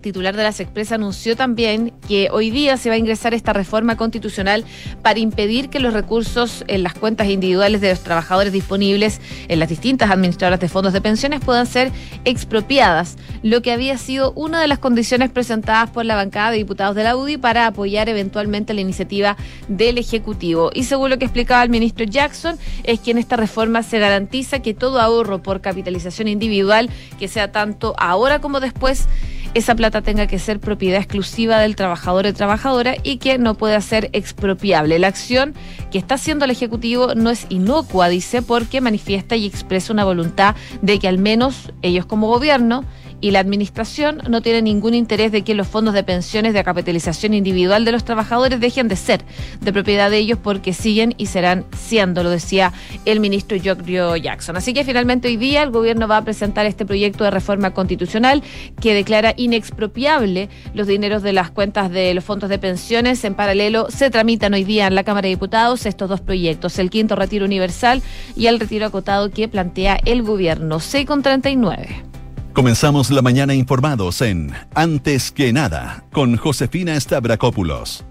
titular 0.06 0.36
de 0.36 0.44
las 0.44 0.60
Expresas, 0.60 0.94
anunció 0.94 1.36
también 1.36 1.92
que 2.07 2.30
hoy 2.31 2.52
día 2.52 2.78
se 2.78 2.90
va 2.90 2.96
a 2.96 2.98
ingresar 3.00 3.34
esta 3.34 3.54
reforma 3.54 3.98
constitucional 3.98 4.63
para 5.02 5.18
impedir 5.18 5.69
que 5.69 5.80
los 5.80 5.94
recursos 5.94 6.63
en 6.68 6.84
las 6.84 6.94
cuentas 6.94 7.28
individuales 7.28 7.81
de 7.81 7.90
los 7.90 8.02
trabajadores 8.02 8.54
disponibles 8.54 9.19
en 9.48 9.60
las 9.60 9.68
distintas 9.68 10.12
administradoras 10.12 10.60
de 10.60 10.69
fondos 10.69 10.94
de 10.94 11.02
pensiones 11.02 11.40
puedan 11.40 11.66
ser 11.66 11.92
expropiadas, 12.24 13.18
lo 13.42 13.63
que 13.63 13.72
había 13.72 13.98
sido 13.98 14.31
una 14.34 14.62
de 14.62 14.68
las 14.68 14.78
condiciones 14.78 15.31
presentadas 15.31 15.90
por 15.90 16.06
la 16.06 16.13
bancada 16.13 16.52
de 16.52 16.57
diputados 16.57 16.96
de 16.96 17.04
la 17.04 17.18
UDI 17.18 17.38
para 17.38 17.66
apoyar 17.66 18.07
eventualmente 18.07 18.75
la 18.75 18.81
iniciativa 18.81 19.38
del 19.68 19.98
Ejecutivo. 19.98 20.69
Y 20.75 20.84
según 20.84 21.10
lo 21.10 21.18
que 21.18 21.25
explicaba 21.25 21.63
el 21.63 21.72
ministro 21.72 22.06
Jackson, 22.06 22.60
es 22.84 23.00
que 23.00 23.10
en 23.10 23.18
esta 23.18 23.38
reforma 23.38 23.81
se 23.81 23.98
garantiza 23.98 24.60
que 24.60 24.75
todo 24.75 25.02
ahorro 25.02 25.42
por 25.42 25.62
capitalización 25.62 26.28
individual, 26.28 26.92
que 27.18 27.28
sea 27.28 27.52
tanto 27.52 27.96
ahora 27.98 28.40
como 28.40 28.60
después, 28.60 29.07
esa 29.56 29.74
plata 29.74 30.02
tenga 30.02 30.28
que 30.28 30.38
ser 30.38 30.60
propiedad 30.60 31.00
exclusiva 31.00 31.60
del 31.60 31.78
trabajador 31.78 32.28
o 32.28 32.34
trabajadora 32.34 32.96
y 33.04 33.18
que 33.18 33.38
no 33.38 33.56
pueda 33.56 33.80
ser 33.80 34.10
expropiable. 34.12 35.00
La 35.00 35.07
acción 35.07 35.54
que 35.92 35.98
está 35.98 36.16
haciendo 36.16 36.44
el 36.44 36.52
Ejecutivo 36.52 37.16
no 37.16 37.30
es 37.30 37.48
inocua, 37.48 38.10
dice, 38.10 38.42
porque 38.42 38.81
manifiesta 38.81 39.38
y 39.38 39.46
expresa 39.46 39.94
una 39.94 40.04
voluntad 40.04 40.56
de 40.81 41.00
que 41.00 41.07
al 41.07 41.19
menos 41.19 41.72
ellos 41.81 42.06
como 42.06 42.28
gobierno 42.28 42.84
y 43.22 43.32
la 43.32 43.40
administración 43.40 44.22
no 44.30 44.42
tiene 44.42 44.62
ningún 44.62 44.94
interés 44.94 45.32
de 45.32 45.44
que 45.44 45.56
los 45.56 45.68
fondos 45.68 45.94
de 45.94 46.04
pensiones 46.04 46.54
de 46.54 46.64
capitalización 46.64 47.34
individual 47.34 47.86
de 47.86 47.92
los 47.92 48.04
trabajadores 48.04 48.60
dejen 48.60 48.88
de 48.88 48.96
ser 48.96 49.22
de 49.62 49.74
propiedad 49.74 50.10
de 50.10 50.18
ellos 50.18 50.40
porque 50.42 50.74
siguen 50.74 51.16
y 51.18 51.28
serán 51.28 51.66
siendo, 51.76 52.24
lo 52.24 52.30
decía 52.30 52.74
el 53.06 53.20
ministro 53.20 53.58
Giorgio 53.58 54.16
Jackson. 54.16 54.58
Así 54.58 54.74
que 54.74 54.84
finalmente 54.84 55.28
hoy 55.28 55.38
día 55.38 55.64
el 55.64 55.72
gobierno 55.72 56.08
va 56.08 56.18
a 56.18 56.24
presentar 56.24 56.66
este 56.66 56.86
proyecto 56.86 57.24
de 57.24 57.32
reforma 57.32 57.72
constitucional 57.72 58.44
que 58.82 58.94
declara 58.94 59.34
inexpropiable 59.38 60.50
los 60.74 60.88
dineros 60.88 61.24
de 61.24 61.34
las 61.34 61.52
cuentas 61.52 61.92
de 61.92 62.14
los 62.14 62.24
fondos 62.24 62.50
de 62.50 62.60
pensiones. 62.60 63.24
En 63.24 63.36
paralelo 63.36 63.88
se 63.90 64.10
tramitan 64.10 64.54
hoy 64.54 64.64
día 64.64 64.88
en 64.88 64.96
la 64.96 65.04
Cámara 65.04 65.26
de 65.26 65.36
Diputados 65.36 65.86
estos 65.86 66.10
dos 66.10 66.22
proyectos, 66.22 66.80
el 66.80 66.90
quinto 66.90 67.16
retiro 67.16 67.45
universal 67.45 68.02
y 68.36 68.48
el 68.48 68.60
retiro 68.60 68.86
acotado 68.86 69.31
que 69.31 69.48
plantea 69.48 70.00
el 70.06 70.24
gobierno. 70.24 70.80
6 70.80 71.06
con 71.06 71.22
39. 71.22 72.15
Comenzamos 72.56 73.12
la 73.12 73.21
mañana 73.21 73.54
informados 73.54 74.21
en 74.21 74.54
Antes 74.74 75.30
que 75.33 75.52
nada 75.52 76.06
con 76.14 76.38
Josefina 76.38 76.97
Stavrakopoulos. 76.97 78.06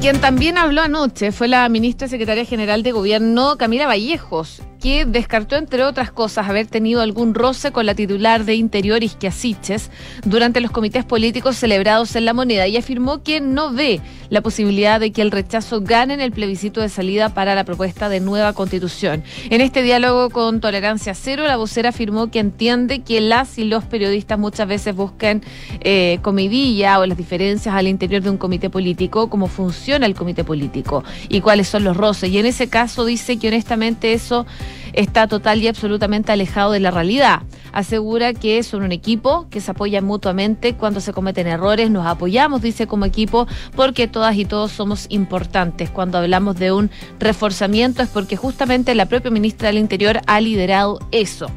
Quien 0.00 0.20
también 0.20 0.58
habló 0.58 0.82
anoche 0.82 1.30
fue 1.30 1.46
la 1.46 1.68
ministra 1.68 2.08
secretaria 2.08 2.44
general 2.44 2.82
de 2.82 2.90
Gobierno, 2.90 3.56
Camila 3.58 3.86
Vallejos, 3.86 4.60
que 4.80 5.04
descartó, 5.04 5.56
entre 5.56 5.84
otras 5.84 6.10
cosas, 6.10 6.48
haber 6.48 6.66
tenido 6.66 7.00
algún 7.00 7.34
roce 7.34 7.72
con 7.72 7.86
la 7.86 7.94
titular 7.94 8.44
de 8.44 8.54
Interior, 8.54 9.02
Isquiasiches, 9.02 9.90
durante 10.24 10.60
los 10.60 10.70
comités 10.70 11.04
políticos 11.04 11.56
celebrados 11.56 12.14
en 12.16 12.24
la 12.24 12.34
moneda 12.34 12.66
y 12.66 12.76
afirmó 12.76 13.22
que 13.22 13.40
no 13.40 13.72
ve 13.72 14.00
la 14.30 14.40
posibilidad 14.40 15.00
de 15.00 15.10
que 15.10 15.22
el 15.22 15.30
rechazo 15.30 15.80
gane 15.80 16.14
en 16.14 16.20
el 16.20 16.32
plebiscito 16.32 16.80
de 16.80 16.88
salida 16.88 17.30
para 17.30 17.54
la 17.54 17.64
propuesta 17.64 18.08
de 18.08 18.20
nueva 18.20 18.52
constitución. 18.52 19.22
En 19.50 19.60
este 19.60 19.82
diálogo 19.82 20.30
con 20.30 20.60
Tolerancia 20.60 21.14
Cero, 21.14 21.44
la 21.46 21.56
vocera 21.56 21.90
afirmó 21.90 22.30
que 22.30 22.38
entiende 22.38 23.00
que 23.00 23.20
las 23.20 23.58
y 23.58 23.64
los 23.64 23.84
periodistas 23.84 24.38
muchas 24.38 24.68
veces 24.68 24.94
buscan 24.94 25.42
eh, 25.80 26.18
comidilla 26.22 26.98
o 26.98 27.06
las 27.06 27.16
diferencias 27.16 27.74
al 27.74 27.88
interior 27.88 28.22
de 28.22 28.30
un 28.30 28.36
comité 28.36 28.70
político, 28.70 29.30
cómo 29.30 29.46
funciona 29.46 30.06
el 30.06 30.14
comité 30.14 30.44
político 30.44 31.04
y 31.28 31.40
cuáles 31.40 31.68
son 31.68 31.84
los 31.84 31.96
roces. 31.96 32.30
Y 32.30 32.38
en 32.38 32.46
ese 32.46 32.68
caso 32.68 33.04
dice 33.04 33.38
que 33.38 33.48
honestamente 33.48 34.12
eso 34.12 34.46
está 34.92 35.26
total 35.26 35.62
y 35.62 35.68
absolutamente 35.68 36.32
alejado 36.32 36.72
de 36.72 36.80
la 36.80 36.90
realidad. 36.90 37.42
Asegura 37.72 38.32
que 38.34 38.62
son 38.62 38.82
un 38.82 38.92
equipo 38.92 39.46
que 39.50 39.60
se 39.60 39.70
apoya 39.70 40.00
mutuamente 40.00 40.74
cuando 40.74 41.00
se 41.00 41.12
cometen 41.12 41.46
errores, 41.46 41.90
nos 41.90 42.06
apoyamos, 42.06 42.62
dice 42.62 42.86
como 42.86 43.04
equipo, 43.04 43.46
porque 43.76 44.08
todas 44.08 44.36
y 44.36 44.44
todos 44.44 44.72
somos 44.72 45.06
importantes. 45.10 45.90
Cuando 45.90 46.18
hablamos 46.18 46.56
de 46.56 46.72
un 46.72 46.90
reforzamiento 47.18 48.02
es 48.02 48.08
porque 48.08 48.36
justamente 48.36 48.94
la 48.94 49.06
propia 49.06 49.30
ministra 49.30 49.68
del 49.68 49.78
Interior 49.78 50.20
ha 50.26 50.40
liderado 50.40 50.98
eso. 51.12 51.50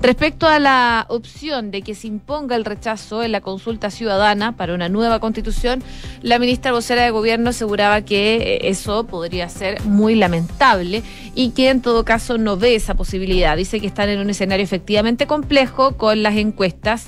Respecto 0.00 0.46
a 0.46 0.58
la 0.58 1.06
opción 1.08 1.70
de 1.70 1.82
que 1.82 1.94
se 1.94 2.06
imponga 2.06 2.54
el 2.54 2.64
rechazo 2.64 3.22
en 3.22 3.32
la 3.32 3.40
consulta 3.40 3.90
ciudadana 3.90 4.56
para 4.56 4.74
una 4.74 4.88
nueva 4.88 5.18
constitución, 5.18 5.82
la 6.22 6.38
ministra 6.38 6.72
vocera 6.72 7.02
de 7.02 7.10
gobierno 7.10 7.50
aseguraba 7.50 8.02
que 8.02 8.36
eh, 8.36 8.68
eso 8.68 9.04
podría 9.06 9.48
ser 9.48 9.82
muy 9.84 10.14
lamentable 10.14 11.02
y 11.34 11.50
que 11.50 11.70
en 11.70 11.82
todo 11.82 12.04
caso 12.04 12.38
no 12.38 12.56
ve 12.56 12.74
esa 12.76 12.94
posibilidad. 12.94 13.56
Dice 13.56 13.80
que 13.80 13.86
están 13.86 14.08
en 14.08 14.20
un 14.20 14.30
escenario 14.30 14.64
efectivamente 14.64 15.26
complejo 15.26 15.96
con 15.96 16.22
las 16.22 16.36
encuestas. 16.36 17.06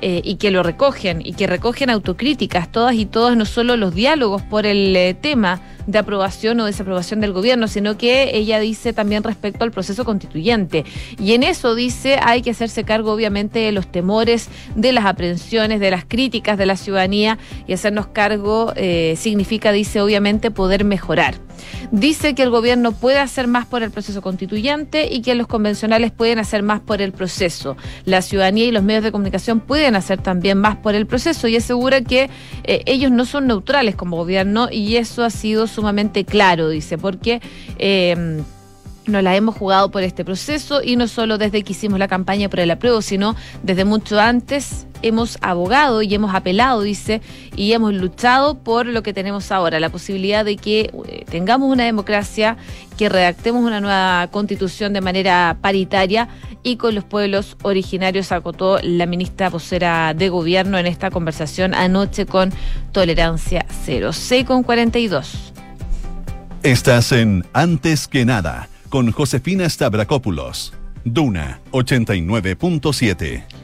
Eh, 0.00 0.20
y 0.22 0.36
que 0.36 0.52
lo 0.52 0.62
recogen 0.62 1.22
y 1.26 1.32
que 1.32 1.48
recogen 1.48 1.90
autocríticas 1.90 2.70
todas 2.70 2.94
y 2.94 3.04
todos, 3.04 3.36
no 3.36 3.44
solo 3.44 3.76
los 3.76 3.96
diálogos 3.96 4.42
por 4.42 4.64
el 4.64 4.94
eh, 4.94 5.16
tema 5.20 5.60
de 5.88 5.98
aprobación 5.98 6.60
o 6.60 6.66
desaprobación 6.66 7.20
del 7.20 7.32
gobierno, 7.32 7.66
sino 7.66 7.98
que 7.98 8.36
ella 8.36 8.60
dice 8.60 8.92
también 8.92 9.24
respecto 9.24 9.64
al 9.64 9.72
proceso 9.72 10.04
constituyente. 10.04 10.84
Y 11.18 11.32
en 11.32 11.42
eso 11.42 11.74
dice 11.74 12.20
hay 12.22 12.42
que 12.42 12.50
hacerse 12.50 12.84
cargo 12.84 13.12
obviamente 13.12 13.58
de 13.58 13.72
los 13.72 13.90
temores, 13.90 14.48
de 14.76 14.92
las 14.92 15.06
aprehensiones, 15.06 15.80
de 15.80 15.90
las 15.90 16.04
críticas 16.04 16.58
de 16.58 16.66
la 16.66 16.76
ciudadanía 16.76 17.38
y 17.66 17.72
hacernos 17.72 18.06
cargo 18.08 18.72
eh, 18.76 19.14
significa, 19.16 19.72
dice, 19.72 20.00
obviamente 20.00 20.50
poder 20.50 20.84
mejorar. 20.84 21.36
Dice 21.90 22.34
que 22.34 22.42
el 22.42 22.50
gobierno 22.50 22.92
puede 22.92 23.18
hacer 23.18 23.46
más 23.48 23.66
por 23.66 23.82
el 23.82 23.90
proceso 23.90 24.22
constituyente 24.22 25.08
y 25.10 25.22
que 25.22 25.34
los 25.34 25.46
convencionales 25.46 26.12
pueden 26.12 26.38
hacer 26.38 26.62
más 26.62 26.80
por 26.80 27.02
el 27.02 27.12
proceso. 27.12 27.76
La 28.04 28.22
ciudadanía 28.22 28.66
y 28.66 28.70
los 28.70 28.82
medios 28.82 29.04
de 29.04 29.12
comunicación 29.12 29.60
pueden 29.60 29.96
hacer 29.96 30.20
también 30.20 30.58
más 30.58 30.76
por 30.76 30.94
el 30.94 31.06
proceso 31.06 31.48
y 31.48 31.56
asegura 31.56 32.02
que 32.02 32.30
eh, 32.64 32.82
ellos 32.86 33.10
no 33.10 33.24
son 33.24 33.46
neutrales 33.46 33.96
como 33.96 34.16
gobierno 34.16 34.68
y 34.70 34.96
eso 34.96 35.24
ha 35.24 35.30
sido 35.30 35.66
sumamente 35.78 36.24
claro, 36.24 36.68
dice, 36.68 36.98
porque... 36.98 37.40
Eh, 37.78 38.42
nos 39.08 39.22
la 39.22 39.34
hemos 39.34 39.56
jugado 39.56 39.90
por 39.90 40.02
este 40.02 40.24
proceso 40.24 40.82
y 40.82 40.96
no 40.96 41.08
solo 41.08 41.38
desde 41.38 41.62
que 41.62 41.72
hicimos 41.72 41.98
la 41.98 42.08
campaña 42.08 42.48
por 42.48 42.60
el 42.60 42.70
apruebo, 42.70 43.02
sino 43.02 43.34
desde 43.62 43.84
mucho 43.84 44.20
antes 44.20 44.86
hemos 45.00 45.38
abogado 45.40 46.02
y 46.02 46.12
hemos 46.14 46.34
apelado, 46.34 46.82
dice, 46.82 47.20
y 47.56 47.72
hemos 47.72 47.94
luchado 47.94 48.58
por 48.58 48.86
lo 48.86 49.02
que 49.02 49.12
tenemos 49.12 49.52
ahora, 49.52 49.80
la 49.80 49.90
posibilidad 49.90 50.44
de 50.44 50.56
que 50.56 50.90
eh, 51.06 51.24
tengamos 51.30 51.70
una 51.70 51.84
democracia, 51.84 52.56
que 52.96 53.08
redactemos 53.08 53.64
una 53.64 53.80
nueva 53.80 54.28
constitución 54.32 54.92
de 54.92 55.00
manera 55.00 55.56
paritaria 55.60 56.28
y 56.62 56.76
con 56.76 56.94
los 56.94 57.04
pueblos 57.04 57.56
originarios, 57.62 58.32
acotó 58.32 58.80
la 58.82 59.06
ministra 59.06 59.50
vocera 59.50 60.14
de 60.14 60.28
gobierno 60.28 60.78
en 60.78 60.86
esta 60.86 61.10
conversación 61.10 61.74
anoche 61.74 62.26
con 62.26 62.52
Tolerancia 62.92 63.66
Cero. 63.84 64.12
C 64.12 64.44
con 64.44 64.64
42. 64.64 65.52
Estás 66.64 67.12
en 67.12 67.44
Antes 67.52 68.08
que 68.08 68.24
nada 68.24 68.68
con 68.88 69.12
Josefina 69.12 69.68
Stavrakopoulos. 69.70 70.72
Duna 71.04 71.60
89.7. 71.70 73.57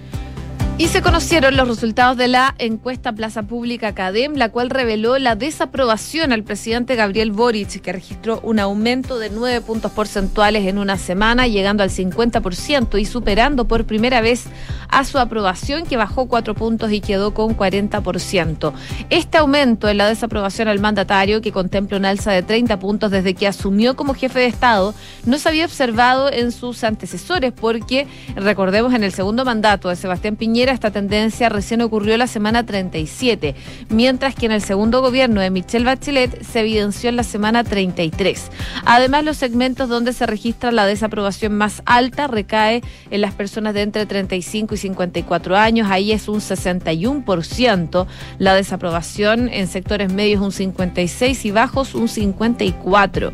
Y 0.76 0.88
se 0.88 1.02
conocieron 1.02 1.56
los 1.56 1.68
resultados 1.68 2.16
de 2.16 2.26
la 2.26 2.56
encuesta 2.58 3.12
Plaza 3.12 3.44
Pública 3.44 3.94
Cadem, 3.94 4.34
la 4.34 4.48
cual 4.48 4.70
reveló 4.70 5.16
la 5.18 5.36
desaprobación 5.36 6.32
al 6.32 6.42
presidente 6.42 6.96
Gabriel 6.96 7.30
Boric, 7.30 7.80
que 7.80 7.92
registró 7.92 8.40
un 8.42 8.58
aumento 8.58 9.20
de 9.20 9.30
nueve 9.30 9.60
puntos 9.60 9.92
porcentuales 9.92 10.66
en 10.66 10.78
una 10.78 10.98
semana, 10.98 11.46
llegando 11.46 11.84
al 11.84 11.90
50% 11.90 13.00
y 13.00 13.04
superando 13.04 13.66
por 13.66 13.84
primera 13.84 14.20
vez 14.20 14.46
a 14.88 15.04
su 15.04 15.20
aprobación, 15.20 15.84
que 15.84 15.96
bajó 15.96 16.26
cuatro 16.26 16.56
puntos 16.56 16.90
y 16.90 17.00
quedó 17.00 17.34
con 17.34 17.56
40%. 17.56 18.72
Este 19.10 19.38
aumento 19.38 19.88
en 19.88 19.98
la 19.98 20.08
desaprobación 20.08 20.66
al 20.66 20.80
mandatario, 20.80 21.40
que 21.40 21.52
contempla 21.52 21.98
un 21.98 22.04
alza 22.04 22.32
de 22.32 22.42
30 22.42 22.80
puntos 22.80 23.12
desde 23.12 23.34
que 23.34 23.46
asumió 23.46 23.94
como 23.94 24.14
jefe 24.14 24.40
de 24.40 24.46
Estado, 24.46 24.92
no 25.24 25.38
se 25.38 25.48
había 25.48 25.66
observado 25.66 26.32
en 26.32 26.50
sus 26.50 26.82
antecesores, 26.82 27.52
porque 27.52 28.08
recordemos 28.34 28.92
en 28.92 29.04
el 29.04 29.12
segundo 29.12 29.44
mandato 29.44 29.88
de 29.88 29.94
Sebastián 29.94 30.34
Esta 30.72 30.90
tendencia 30.90 31.48
recién 31.48 31.82
ocurrió 31.82 32.16
la 32.16 32.26
semana 32.26 32.64
37, 32.64 33.54
mientras 33.90 34.34
que 34.34 34.46
en 34.46 34.52
el 34.52 34.62
segundo 34.62 35.00
gobierno 35.02 35.40
de 35.40 35.50
Michelle 35.50 35.84
Bachelet 35.84 36.42
se 36.42 36.60
evidenció 36.60 37.10
en 37.10 37.16
la 37.16 37.22
semana 37.22 37.64
33. 37.64 38.50
Además, 38.84 39.24
los 39.24 39.36
segmentos 39.36 39.88
donde 39.88 40.12
se 40.12 40.26
registra 40.26 40.72
la 40.72 40.86
desaprobación 40.86 41.54
más 41.54 41.82
alta 41.86 42.26
recae 42.26 42.82
en 43.10 43.20
las 43.20 43.34
personas 43.34 43.74
de 43.74 43.82
entre 43.82 44.06
35 44.06 44.74
y 44.74 44.78
54 44.78 45.56
años, 45.56 45.88
ahí 45.90 46.12
es 46.12 46.28
un 46.28 46.40
61%, 46.40 48.06
la 48.38 48.54
desaprobación 48.54 49.48
en 49.48 49.68
sectores 49.68 50.12
medios 50.12 50.40
un 50.40 50.52
56 50.52 51.44
y 51.44 51.50
bajos 51.50 51.94
un 51.94 52.08
54. 52.08 53.32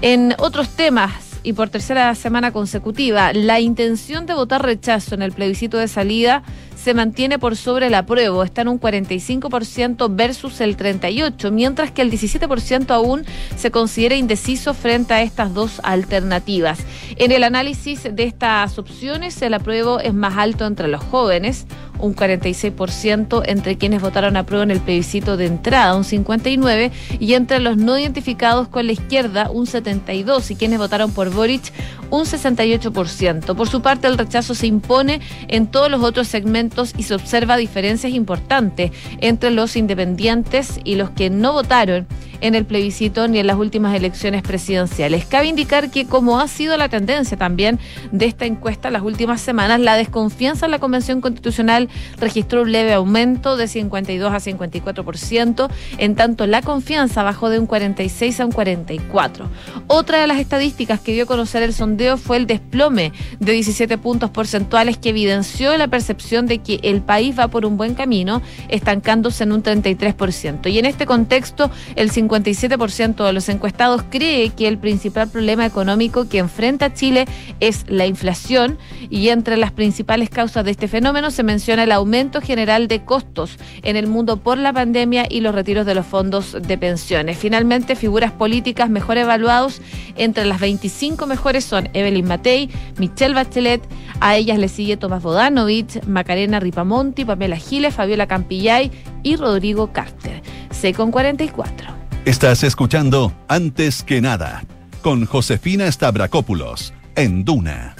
En 0.00 0.34
otros 0.38 0.68
temas, 0.70 1.27
y 1.48 1.54
por 1.54 1.70
tercera 1.70 2.14
semana 2.14 2.52
consecutiva, 2.52 3.32
la 3.32 3.58
intención 3.58 4.26
de 4.26 4.34
votar 4.34 4.62
rechazo 4.62 5.14
en 5.14 5.22
el 5.22 5.32
plebiscito 5.32 5.78
de 5.78 5.88
salida 5.88 6.42
se 6.76 6.92
mantiene 6.92 7.38
por 7.38 7.56
sobre 7.56 7.86
el 7.86 7.94
apruebo, 7.94 8.42
está 8.42 8.60
en 8.60 8.68
un 8.68 8.78
45% 8.78 10.14
versus 10.14 10.60
el 10.60 10.76
38%, 10.76 11.50
mientras 11.50 11.90
que 11.90 12.02
el 12.02 12.10
17% 12.10 12.90
aún 12.90 13.24
se 13.56 13.70
considera 13.70 14.14
indeciso 14.14 14.74
frente 14.74 15.14
a 15.14 15.22
estas 15.22 15.54
dos 15.54 15.80
alternativas. 15.84 16.80
En 17.16 17.32
el 17.32 17.44
análisis 17.44 18.02
de 18.02 18.24
estas 18.24 18.78
opciones, 18.78 19.40
el 19.40 19.54
apruebo 19.54 20.00
es 20.00 20.12
más 20.12 20.36
alto 20.36 20.66
entre 20.66 20.86
los 20.86 21.02
jóvenes, 21.02 21.66
un 21.98 22.14
46% 22.14 23.42
entre 23.46 23.76
quienes 23.76 24.02
votaron 24.02 24.36
a 24.36 24.44
prueba 24.44 24.64
en 24.64 24.70
el 24.70 24.80
plebiscito 24.80 25.36
de 25.36 25.46
entrada, 25.46 25.96
un 25.96 26.04
59%, 26.04 26.90
y 27.18 27.34
entre 27.34 27.60
los 27.60 27.76
no 27.76 27.98
identificados 27.98 28.68
con 28.68 28.86
la 28.86 28.92
izquierda, 28.92 29.50
un 29.50 29.66
72%, 29.66 30.50
y 30.50 30.56
quienes 30.56 30.78
votaron 30.78 31.12
por 31.12 31.30
Boric, 31.30 31.72
un 32.10 32.24
68%. 32.24 33.54
Por 33.54 33.68
su 33.68 33.82
parte, 33.82 34.06
el 34.06 34.18
rechazo 34.18 34.54
se 34.54 34.66
impone 34.66 35.20
en 35.48 35.66
todos 35.66 35.90
los 35.90 36.02
otros 36.02 36.28
segmentos 36.28 36.94
y 36.96 37.02
se 37.02 37.14
observa 37.14 37.56
diferencias 37.56 38.12
importantes 38.12 38.92
entre 39.20 39.50
los 39.50 39.76
independientes 39.76 40.80
y 40.84 40.94
los 40.94 41.10
que 41.10 41.30
no 41.30 41.52
votaron 41.52 42.06
en 42.40 42.54
el 42.54 42.64
plebiscito 42.64 43.28
ni 43.28 43.38
en 43.38 43.46
las 43.46 43.56
últimas 43.56 43.94
elecciones 43.94 44.42
presidenciales. 44.42 45.24
Cabe 45.26 45.46
indicar 45.46 45.90
que, 45.90 46.06
como 46.06 46.40
ha 46.40 46.48
sido 46.48 46.76
la 46.76 46.88
tendencia 46.88 47.36
también 47.36 47.78
de 48.12 48.26
esta 48.26 48.46
encuesta 48.46 48.88
en 48.88 48.94
las 48.94 49.02
últimas 49.02 49.40
semanas, 49.40 49.80
la 49.80 49.96
desconfianza 49.96 50.66
en 50.66 50.72
la 50.72 50.78
Convención 50.78 51.20
Constitucional 51.20 51.88
registró 52.18 52.62
un 52.62 52.72
leve 52.72 52.92
aumento 52.92 53.56
de 53.56 53.68
52 53.68 54.32
a 54.32 54.38
54%, 54.38 55.68
en 55.98 56.14
tanto 56.14 56.46
la 56.46 56.62
confianza 56.62 57.22
bajó 57.22 57.50
de 57.50 57.58
un 57.58 57.66
46 57.66 58.40
a 58.40 58.46
un 58.46 58.52
44. 58.52 59.48
Otra 59.86 60.20
de 60.20 60.26
las 60.26 60.38
estadísticas 60.38 61.00
que 61.00 61.12
dio 61.12 61.24
a 61.24 61.26
conocer 61.26 61.62
el 61.62 61.72
sondeo 61.72 62.16
fue 62.16 62.36
el 62.36 62.46
desplome 62.46 63.12
de 63.38 63.52
17 63.52 63.98
puntos 63.98 64.30
porcentuales 64.30 64.98
que 64.98 65.10
evidenció 65.10 65.76
la 65.76 65.88
percepción 65.88 66.46
de 66.46 66.58
que 66.58 66.80
el 66.82 67.02
país 67.02 67.38
va 67.38 67.48
por 67.48 67.66
un 67.66 67.76
buen 67.76 67.94
camino, 67.94 68.42
estancándose 68.68 69.44
en 69.44 69.52
un 69.52 69.62
33%. 69.62 70.70
Y 70.70 70.78
en 70.78 70.86
este 70.86 71.06
contexto, 71.06 71.70
el 71.96 72.10
57% 72.28 73.24
de 73.24 73.32
los 73.32 73.48
encuestados 73.48 74.02
cree 74.10 74.50
que 74.50 74.68
el 74.68 74.78
principal 74.78 75.28
problema 75.28 75.64
económico 75.64 76.28
que 76.28 76.38
enfrenta 76.38 76.92
Chile 76.92 77.26
es 77.60 77.84
la 77.88 78.06
inflación 78.06 78.78
y 79.10 79.28
entre 79.28 79.56
las 79.56 79.72
principales 79.72 80.30
causas 80.30 80.64
de 80.64 80.70
este 80.70 80.88
fenómeno 80.88 81.30
se 81.30 81.42
menciona 81.42 81.84
el 81.84 81.92
aumento 81.92 82.40
general 82.40 82.88
de 82.88 83.04
costos 83.04 83.56
en 83.82 83.96
el 83.96 84.06
mundo 84.06 84.38
por 84.38 84.58
la 84.58 84.72
pandemia 84.72 85.26
y 85.28 85.40
los 85.40 85.54
retiros 85.54 85.86
de 85.86 85.94
los 85.94 86.06
fondos 86.06 86.56
de 86.60 86.78
pensiones. 86.78 87.38
Finalmente, 87.38 87.96
figuras 87.96 88.32
políticas 88.32 88.90
mejor 88.90 89.18
evaluados 89.18 89.80
entre 90.16 90.44
las 90.44 90.60
25 90.60 91.26
mejores 91.26 91.64
son 91.64 91.88
Evelyn 91.94 92.26
Matei, 92.26 92.70
Michelle 92.98 93.34
Bachelet, 93.34 93.82
a 94.20 94.36
ellas 94.36 94.58
le 94.58 94.68
sigue 94.68 94.96
Tomás 94.96 95.22
Bodanovich, 95.22 96.04
Macarena 96.06 96.60
Ripamonti, 96.60 97.24
Pamela 97.24 97.56
Giles, 97.56 97.94
Fabiola 97.94 98.26
Campillay 98.26 98.90
y 99.22 99.36
Rodrigo 99.36 99.92
Carter. 99.92 100.42
C 100.70 100.92
con 100.92 101.10
44. 101.10 101.97
Estás 102.28 102.62
escuchando 102.62 103.32
Antes 103.48 104.02
que 104.02 104.20
nada 104.20 104.62
con 105.00 105.24
Josefina 105.24 105.90
Stavrakopoulos 105.90 106.92
en 107.16 107.42
Duna. 107.42 107.96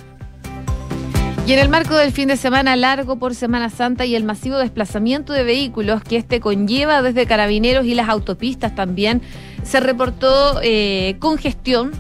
Y 1.47 1.55
en 1.55 1.59
el 1.59 1.71
marco 1.71 1.97
del 1.97 2.13
fin 2.13 2.29
de 2.29 2.37
semana 2.37 2.77
largo 2.77 3.19
por 3.19 3.35
Semana 3.35 3.71
Santa 3.71 4.05
y 4.05 4.15
el 4.15 4.25
masivo 4.25 4.59
desplazamiento 4.59 5.33
de 5.33 5.45
vehículos 5.45 6.03
que 6.03 6.19
este 6.19 6.41
conlleva 6.41 7.01
desde 7.01 7.25
carabineros 7.25 7.87
y 7.87 7.95
las 7.95 8.11
autopistas 8.11 8.75
también, 8.75 9.23
se 9.63 9.81
reportó 9.81 10.61
eh, 10.63 11.17
congestión 11.21 11.93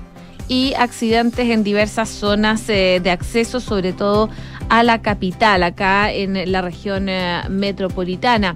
y 0.48 0.74
accidentes 0.74 1.48
en 1.48 1.64
diversas 1.64 2.10
zonas 2.10 2.68
eh, 2.68 3.00
de 3.02 3.10
acceso, 3.10 3.58
sobre 3.58 3.94
todo 3.94 4.28
a 4.68 4.82
la 4.82 5.00
capital, 5.00 5.62
acá 5.62 6.12
en 6.12 6.52
la 6.52 6.60
región 6.60 7.08
eh, 7.08 7.40
metropolitana. 7.48 8.54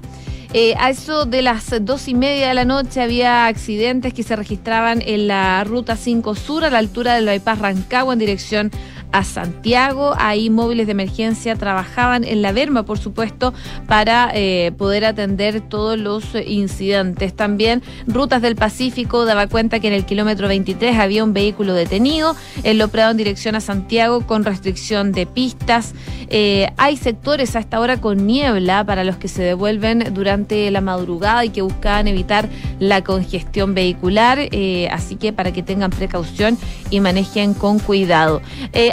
Eh, 0.54 0.74
a 0.78 0.90
eso 0.90 1.24
de 1.24 1.40
las 1.40 1.72
dos 1.80 2.08
y 2.08 2.14
media 2.14 2.48
de 2.48 2.54
la 2.54 2.66
noche 2.66 3.00
había 3.00 3.46
accidentes 3.46 4.12
que 4.12 4.22
se 4.22 4.36
registraban 4.36 5.00
en 5.00 5.26
la 5.26 5.64
ruta 5.64 5.96
5 5.96 6.34
Sur 6.34 6.64
a 6.64 6.70
la 6.70 6.76
altura 6.76 7.14
del 7.14 7.24
bypass 7.24 7.58
Rancagua 7.58 8.12
en 8.12 8.18
dirección 8.18 8.70
a 9.12 9.24
Santiago. 9.24 10.14
Ahí 10.18 10.50
móviles 10.50 10.86
de 10.86 10.92
emergencia 10.92 11.54
trabajaban 11.56 12.24
en 12.24 12.42
la 12.42 12.52
Berma, 12.52 12.84
por 12.84 12.98
supuesto, 12.98 13.54
para 13.86 14.30
eh, 14.34 14.72
poder 14.76 15.04
atender 15.04 15.60
todos 15.60 15.98
los 15.98 16.24
incidentes. 16.46 17.34
También 17.34 17.82
Rutas 18.06 18.42
del 18.42 18.56
Pacífico 18.56 19.24
daba 19.24 19.46
cuenta 19.46 19.80
que 19.80 19.88
en 19.88 19.94
el 19.94 20.04
kilómetro 20.04 20.48
23 20.48 20.98
había 20.98 21.24
un 21.24 21.32
vehículo 21.32 21.74
detenido, 21.74 22.34
en 22.62 22.78
Loprado 22.78 23.10
en 23.10 23.16
dirección 23.16 23.54
a 23.54 23.60
Santiago 23.60 24.26
con 24.26 24.44
restricción 24.44 25.12
de 25.12 25.26
pistas. 25.26 25.94
Eh, 26.28 26.70
hay 26.78 26.96
sectores 26.96 27.54
a 27.56 27.58
esta 27.58 27.78
hora 27.78 28.00
con 28.00 28.26
niebla 28.26 28.84
para 28.84 29.04
los 29.04 29.16
que 29.16 29.28
se 29.28 29.42
devuelven 29.42 30.14
durante 30.14 30.70
la 30.70 30.80
madrugada 30.80 31.44
y 31.44 31.50
que 31.50 31.60
buscaban 31.60 32.08
evitar 32.08 32.48
la 32.78 33.04
congestión 33.04 33.74
vehicular, 33.74 34.38
eh, 34.40 34.88
así 34.90 35.16
que 35.16 35.32
para 35.32 35.52
que 35.52 35.62
tengan 35.62 35.90
precaución 35.90 36.56
y 36.90 37.00
manejen 37.00 37.54
con 37.54 37.78
cuidado. 37.78 38.40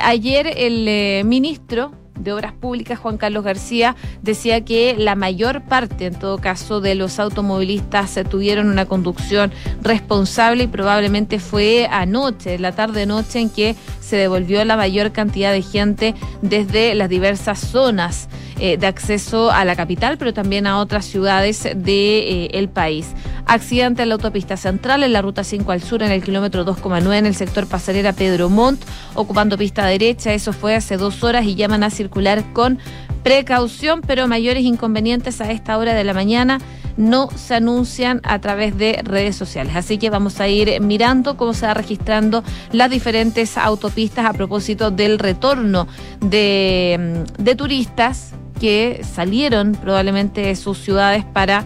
Ayer 0.09 0.51
el 0.57 1.23
ministro 1.25 1.91
de 2.19 2.33
Obras 2.33 2.51
Públicas, 2.51 2.99
Juan 2.99 3.17
Carlos 3.17 3.43
García, 3.43 3.95
decía 4.21 4.65
que 4.65 4.95
la 4.97 5.15
mayor 5.15 5.63
parte, 5.63 6.07
en 6.07 6.15
todo 6.15 6.37
caso, 6.37 6.81
de 6.81 6.95
los 6.95 7.19
automovilistas 7.19 8.19
tuvieron 8.29 8.69
una 8.69 8.85
conducción 8.85 9.51
responsable 9.81 10.65
y 10.65 10.67
probablemente 10.67 11.39
fue 11.39 11.87
anoche, 11.89 12.59
la 12.59 12.73
tarde-noche, 12.73 13.39
en 13.39 13.49
que 13.49 13.75
se 14.01 14.17
devolvió 14.17 14.63
la 14.65 14.75
mayor 14.75 15.11
cantidad 15.11 15.53
de 15.53 15.61
gente 15.61 16.15
desde 16.41 16.95
las 16.95 17.09
diversas 17.09 17.59
zonas 17.59 18.27
eh, 18.59 18.77
de 18.77 18.87
acceso 18.87 19.51
a 19.51 19.63
la 19.63 19.75
capital, 19.75 20.17
pero 20.17 20.33
también 20.33 20.67
a 20.67 20.79
otras 20.79 21.05
ciudades 21.05 21.63
del 21.63 21.83
de, 21.83 22.49
eh, 22.51 22.67
país. 22.73 23.07
Accidente 23.45 24.03
en 24.03 24.09
la 24.09 24.15
autopista 24.15 24.57
central, 24.57 25.03
en 25.03 25.13
la 25.13 25.21
ruta 25.21 25.43
5 25.43 25.71
al 25.71 25.81
sur, 25.81 26.03
en 26.03 26.11
el 26.11 26.21
kilómetro 26.21 26.65
2,9, 26.65 27.17
en 27.17 27.25
el 27.25 27.35
sector 27.35 27.67
pasarela 27.67 28.13
Pedro 28.13 28.49
Montt, 28.49 28.83
ocupando 29.15 29.57
pista 29.57 29.85
derecha. 29.85 30.33
Eso 30.33 30.51
fue 30.51 30.75
hace 30.75 30.97
dos 30.97 31.23
horas 31.23 31.45
y 31.45 31.55
llaman 31.55 31.83
a 31.83 31.89
circular 31.89 32.43
con 32.53 32.79
precaución, 33.23 34.01
pero 34.05 34.27
mayores 34.27 34.63
inconvenientes 34.63 35.39
a 35.41 35.51
esta 35.51 35.77
hora 35.77 35.93
de 35.93 36.03
la 36.03 36.13
mañana 36.13 36.59
no 36.97 37.29
se 37.33 37.55
anuncian 37.55 38.19
a 38.23 38.39
través 38.39 38.77
de 38.77 38.99
redes 39.03 39.35
sociales. 39.35 39.75
Así 39.75 39.97
que 39.97 40.09
vamos 40.09 40.41
a 40.41 40.49
ir 40.49 40.81
mirando 40.81 41.37
cómo 41.37 41.53
se 41.53 41.65
va 41.65 41.73
registrando 41.73 42.43
las 42.73 42.89
diferentes 42.89 43.57
autopistas 43.57 44.25
a 44.25 44.33
propósito 44.33 44.91
del 44.91 45.17
retorno 45.17 45.87
de, 46.19 47.23
mm, 47.39 47.41
de 47.41 47.55
turistas 47.55 48.33
que 48.59 49.01
salieron 49.03 49.73
probablemente 49.73 50.41
de 50.41 50.55
sus 50.55 50.77
ciudades 50.77 51.23
para 51.25 51.63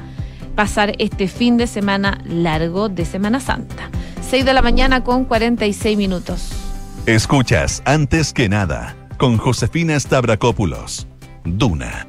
pasar 0.55 0.93
este 0.99 1.27
fin 1.27 1.57
de 1.57 1.67
semana 1.67 2.21
largo 2.25 2.89
de 2.89 3.05
Semana 3.05 3.39
Santa. 3.39 3.89
6 4.29 4.45
de 4.45 4.53
la 4.53 4.61
mañana 4.61 5.03
con 5.03 5.25
46 5.25 5.97
minutos. 5.97 6.51
Escuchas 7.05 7.81
antes 7.85 8.33
que 8.33 8.47
nada 8.47 8.95
con 9.17 9.37
Josefina 9.37 9.99
Stavrakopoulos. 9.99 11.07
Duna 11.43 12.07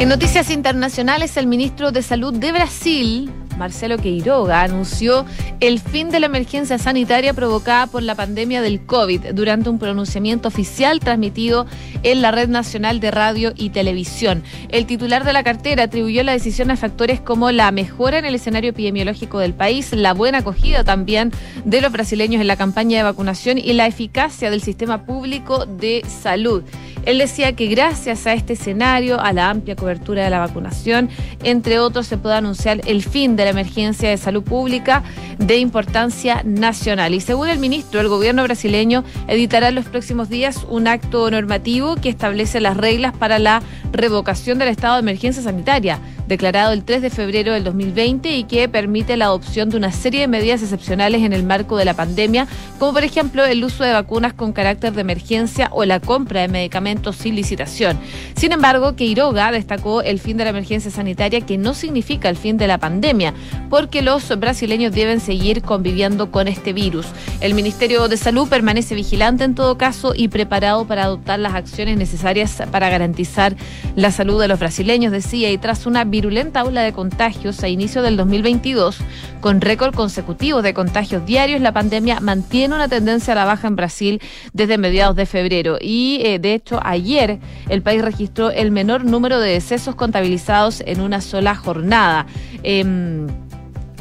en 0.00 0.08
noticias 0.08 0.48
internacionales, 0.48 1.36
el 1.36 1.46
ministro 1.46 1.92
de 1.92 2.00
Salud 2.00 2.32
de 2.32 2.52
Brasil, 2.52 3.30
Marcelo 3.60 3.98
Queiroga, 3.98 4.62
anunció 4.62 5.26
el 5.60 5.78
fin 5.80 6.08
de 6.08 6.18
la 6.18 6.26
emergencia 6.26 6.78
sanitaria 6.78 7.34
provocada 7.34 7.86
por 7.86 8.02
la 8.02 8.14
pandemia 8.14 8.62
del 8.62 8.80
COVID 8.86 9.34
durante 9.34 9.68
un 9.68 9.78
pronunciamiento 9.78 10.48
oficial 10.48 10.98
transmitido 10.98 11.66
en 12.02 12.22
la 12.22 12.30
Red 12.30 12.48
Nacional 12.48 13.00
de 13.00 13.10
Radio 13.10 13.52
y 13.54 13.68
Televisión. 13.68 14.42
El 14.70 14.86
titular 14.86 15.24
de 15.24 15.34
la 15.34 15.42
cartera 15.42 15.84
atribuyó 15.84 16.22
la 16.22 16.32
decisión 16.32 16.70
a 16.70 16.76
factores 16.76 17.20
como 17.20 17.50
la 17.50 17.70
mejora 17.70 18.18
en 18.18 18.24
el 18.24 18.34
escenario 18.34 18.70
epidemiológico 18.70 19.38
del 19.38 19.52
país, 19.52 19.92
la 19.92 20.14
buena 20.14 20.38
acogida 20.38 20.82
también 20.82 21.30
de 21.66 21.82
los 21.82 21.92
brasileños 21.92 22.40
en 22.40 22.46
la 22.46 22.56
campaña 22.56 22.96
de 22.96 23.04
vacunación 23.04 23.58
y 23.58 23.74
la 23.74 23.86
eficacia 23.86 24.50
del 24.50 24.62
sistema 24.62 25.04
público 25.04 25.66
de 25.66 26.02
salud. 26.08 26.62
Él 27.06 27.18
decía 27.18 27.52
que 27.54 27.66
gracias 27.66 28.26
a 28.26 28.34
este 28.34 28.54
escenario, 28.54 29.20
a 29.20 29.32
la 29.32 29.50
amplia 29.50 29.76
cobertura 29.76 30.24
de 30.24 30.30
la 30.30 30.38
vacunación, 30.38 31.08
entre 31.42 31.78
otros, 31.78 32.06
se 32.06 32.18
puede 32.18 32.36
anunciar 32.36 32.80
el 32.86 33.02
fin 33.02 33.36
de 33.36 33.44
la 33.44 33.50
emergencia 33.50 34.08
de 34.08 34.16
salud 34.16 34.42
pública 34.42 35.02
de 35.38 35.58
importancia 35.58 36.42
nacional. 36.44 37.14
Y 37.14 37.20
según 37.20 37.48
el 37.48 37.58
ministro, 37.58 38.00
el 38.00 38.08
gobierno 38.08 38.42
brasileño 38.42 39.04
editará 39.28 39.68
en 39.68 39.74
los 39.74 39.86
próximos 39.86 40.28
días 40.28 40.66
un 40.68 40.88
acto 40.88 41.30
normativo 41.30 41.96
que 41.96 42.08
establece 42.08 42.60
las 42.60 42.76
reglas 42.76 43.16
para 43.16 43.38
la 43.38 43.62
revocación 43.92 44.58
del 44.58 44.68
estado 44.68 44.94
de 44.94 45.00
emergencia 45.00 45.42
sanitaria 45.42 45.98
declarado 46.30 46.72
el 46.72 46.84
3 46.84 47.02
de 47.02 47.10
febrero 47.10 47.52
del 47.52 47.64
2020 47.64 48.36
y 48.36 48.44
que 48.44 48.68
permite 48.68 49.16
la 49.16 49.24
adopción 49.24 49.68
de 49.68 49.76
una 49.76 49.90
serie 49.90 50.20
de 50.20 50.28
medidas 50.28 50.62
excepcionales 50.62 51.22
en 51.22 51.32
el 51.32 51.42
marco 51.42 51.76
de 51.76 51.84
la 51.84 51.94
pandemia, 51.94 52.46
como 52.78 52.92
por 52.92 53.02
ejemplo 53.02 53.44
el 53.44 53.64
uso 53.64 53.82
de 53.82 53.92
vacunas 53.92 54.32
con 54.32 54.52
carácter 54.52 54.92
de 54.92 55.00
emergencia 55.00 55.68
o 55.72 55.84
la 55.84 55.98
compra 55.98 56.42
de 56.42 56.48
medicamentos 56.48 56.89
sin 57.12 57.36
licitación. 57.36 57.98
Sin 58.36 58.52
embargo, 58.52 58.96
Queiroga 58.96 59.52
destacó 59.52 60.02
el 60.02 60.18
fin 60.18 60.36
de 60.36 60.44
la 60.44 60.50
emergencia 60.50 60.90
sanitaria 60.90 61.40
que 61.40 61.58
no 61.58 61.74
significa 61.74 62.28
el 62.28 62.36
fin 62.36 62.56
de 62.56 62.66
la 62.66 62.78
pandemia, 62.78 63.34
porque 63.68 64.02
los 64.02 64.38
brasileños 64.38 64.92
deben 64.92 65.20
seguir 65.20 65.62
conviviendo 65.62 66.30
con 66.30 66.48
este 66.48 66.72
virus. 66.72 67.06
El 67.40 67.54
Ministerio 67.54 68.08
de 68.08 68.16
Salud 68.16 68.48
permanece 68.48 68.94
vigilante 68.94 69.44
en 69.44 69.54
todo 69.54 69.78
caso 69.78 70.12
y 70.14 70.28
preparado 70.28 70.86
para 70.86 71.04
adoptar 71.04 71.38
las 71.38 71.54
acciones 71.54 71.96
necesarias 71.96 72.62
para 72.70 72.90
garantizar 72.90 73.56
la 73.96 74.10
salud 74.10 74.40
de 74.40 74.48
los 74.48 74.58
brasileños, 74.58 75.12
decía, 75.12 75.50
y 75.50 75.58
tras 75.58 75.86
una 75.86 76.04
virulenta 76.04 76.64
ola 76.64 76.82
de 76.82 76.92
contagios 76.92 77.62
a 77.62 77.68
inicio 77.68 78.02
del 78.02 78.16
2022, 78.16 78.98
con 79.40 79.60
récord 79.60 79.94
consecutivo 79.94 80.62
de 80.62 80.74
contagios 80.74 81.24
diarios, 81.24 81.60
la 81.60 81.72
pandemia 81.72 82.20
mantiene 82.20 82.74
una 82.74 82.88
tendencia 82.88 83.32
a 83.32 83.36
la 83.36 83.44
baja 83.44 83.68
en 83.68 83.76
Brasil 83.76 84.20
desde 84.52 84.78
mediados 84.78 85.16
de 85.16 85.26
febrero. 85.26 85.78
Y 85.80 86.20
eh, 86.24 86.38
de 86.38 86.54
hecho, 86.54 86.79
ayer 86.84 87.38
el 87.68 87.82
país 87.82 88.02
registró 88.02 88.50
el 88.50 88.70
menor 88.70 89.04
número 89.04 89.40
de 89.40 89.52
decesos 89.52 89.94
contabilizados 89.94 90.82
en 90.86 91.00
una 91.00 91.20
sola 91.20 91.54
jornada. 91.54 92.26
Em, 92.62 93.26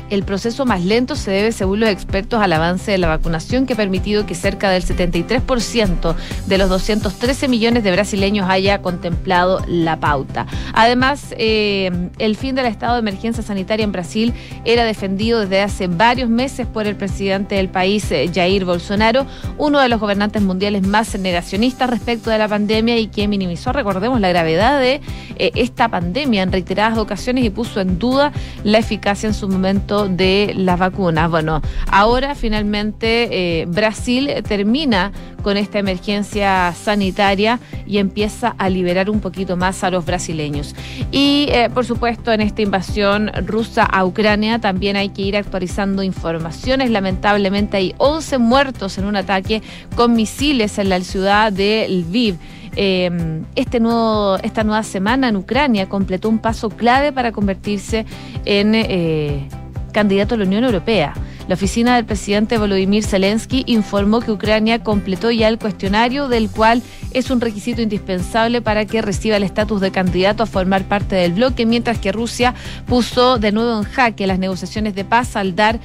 el 0.10 0.24
proceso 0.24 0.66
más 0.66 0.84
lento 0.84 1.16
se 1.16 1.32
debe, 1.32 1.52
según 1.52 1.80
los 1.80 1.90
expertos, 1.90 2.42
al 2.42 2.54
avance 2.54 2.92
de 2.92 2.98
la 2.98 3.08
vacunación 3.08 3.66
que 3.66 3.74
ha 3.74 3.78
permitido 3.78 4.26
que 4.26 4.36
cerca 4.36 4.70
del 4.70 4.84
73% 4.84 6.16
de 6.48 6.58
los 6.58 6.70
213 6.70 7.48
millones 7.48 7.84
de 7.84 7.92
brasileños 7.92 8.50
haya 8.50 8.82
contemplado 8.82 9.62
la 9.68 10.00
pauta. 10.00 10.48
Además, 10.74 11.34
eh, 11.38 12.10
el 12.18 12.36
fin 12.36 12.56
del 12.56 12.66
estado 12.66 12.94
de 12.94 13.00
emergencia 13.00 13.44
sanitaria 13.44 13.84
en 13.84 13.92
Brasil 13.92 14.34
era 14.66 14.84
defendido 14.86 15.42
desde 15.42 15.62
hace 15.62 15.88
varios 15.88 16.30
meses 16.30 16.68
por 16.68 16.88
el 16.88 16.96
presidente 16.96 17.56
del 17.56 17.70
país, 17.70 18.12
eh, 18.12 18.30
Jair 18.34 18.66
Bolsonaro, 18.66 19.26
uno 19.58 19.80
de 19.80 19.90
los 19.90 20.00
gobernantes 20.00 20.42
mundiales 20.42 20.86
más 20.86 21.18
negacionistas 21.18 21.90
respecto 21.90 22.30
de 22.30 22.38
la 22.38 22.48
pandemia 22.48 22.98
y 22.98 23.08
que 23.08 23.28
minimizó, 23.28 23.72
recordemos, 23.72 24.20
la 24.20 24.30
gravedad 24.30 24.80
de 24.80 25.02
eh, 25.38 25.52
esta 25.56 25.90
pandemia 25.90 26.44
en 26.44 26.52
reiteradas 26.52 26.98
ocasiones 26.98 27.44
y 27.44 27.50
puso 27.50 27.82
en 27.82 28.00
duda 28.00 28.32
la 28.64 28.78
eficacia 28.78 29.28
en 29.28 29.34
su 29.34 29.48
momento 29.48 29.99
de 30.08 30.54
las 30.56 30.80
vacunas. 30.80 31.30
Bueno, 31.30 31.62
ahora 31.92 32.36
finalmente 32.36 33.62
eh, 33.62 33.66
Brasil 33.66 34.30
termina 34.48 35.12
con 35.44 35.58
esta 35.58 35.80
emergencia 35.80 36.74
sanitaria 36.74 37.60
y 37.88 37.98
empieza 37.98 38.56
a 38.58 38.70
liberar 38.70 39.10
un 39.10 39.20
poquito 39.20 39.58
más 39.58 39.84
a 39.84 39.90
los 39.90 40.06
brasileños. 40.06 40.76
Y 41.12 41.48
eh, 41.50 41.70
por 41.74 41.86
supuesto 41.86 42.32
en 42.32 42.42
esta 42.42 42.62
invasión 42.62 43.32
rusa 43.46 43.84
a 43.84 44.06
Ucrania 44.06 44.60
también 44.60 44.96
hay 44.96 45.10
que 45.10 45.22
ir 45.24 45.38
actualizando 45.38 46.04
informaciones. 46.04 46.90
Lamentablemente 46.90 47.78
hay 47.78 47.96
11 47.98 48.38
muertos 48.38 48.98
en 48.98 49.06
un 49.06 49.16
ataque 49.16 49.62
con 49.96 50.14
misiles 50.14 50.78
en 50.78 50.90
la 50.90 51.00
ciudad 51.02 51.52
de 51.52 51.88
Lviv. 51.90 52.38
Em, 52.76 53.46
este 53.56 53.80
nuevo, 53.80 54.38
esta 54.44 54.64
nueva 54.64 54.84
semana 54.84 55.28
en 55.30 55.36
Ucrania 55.36 55.90
completó 55.90 56.30
un 56.30 56.40
paso 56.40 56.70
clave 56.70 57.12
para 57.12 57.32
convertirse 57.32 58.06
en 58.46 58.76
eh, 58.76 59.48
candidato 59.92 60.36
a 60.36 60.38
la 60.38 60.46
Unión 60.46 60.64
Europea. 60.64 61.14
La 61.48 61.56
oficina 61.56 61.96
del 61.96 62.06
presidente 62.06 62.60
Volodymyr 62.60 63.04
Zelensky 63.04 63.64
informó 63.66 64.20
que 64.20 64.32
Ucrania 64.32 64.84
completó 64.84 65.32
ya 65.32 65.48
el 65.48 65.58
cuestionario, 65.58 66.28
del 66.28 66.50
cual 66.50 66.84
es 67.12 67.32
un 67.32 67.42
requisito 67.42 67.82
indispensable 67.82 68.62
para 68.62 68.86
que 68.86 69.02
reciba 69.02 69.38
el 69.38 69.44
estatus 69.44 69.82
de 69.82 69.90
candidato 69.90 70.44
a 70.44 70.46
formar 70.46 70.84
parte 70.84 71.16
del 71.16 71.34
bloque, 71.34 71.66
mientras 71.66 71.98
que 71.98 72.12
Rusia 72.12 72.54
puso 72.86 73.40
de 73.40 73.52
nuevo 73.52 73.80
en 73.80 73.84
jaque 73.84 74.28
las 74.28 74.38
negociaciones 74.38 74.94
de 74.94 75.06
paz 75.06 75.36
al 75.36 75.56
dar 75.56 75.80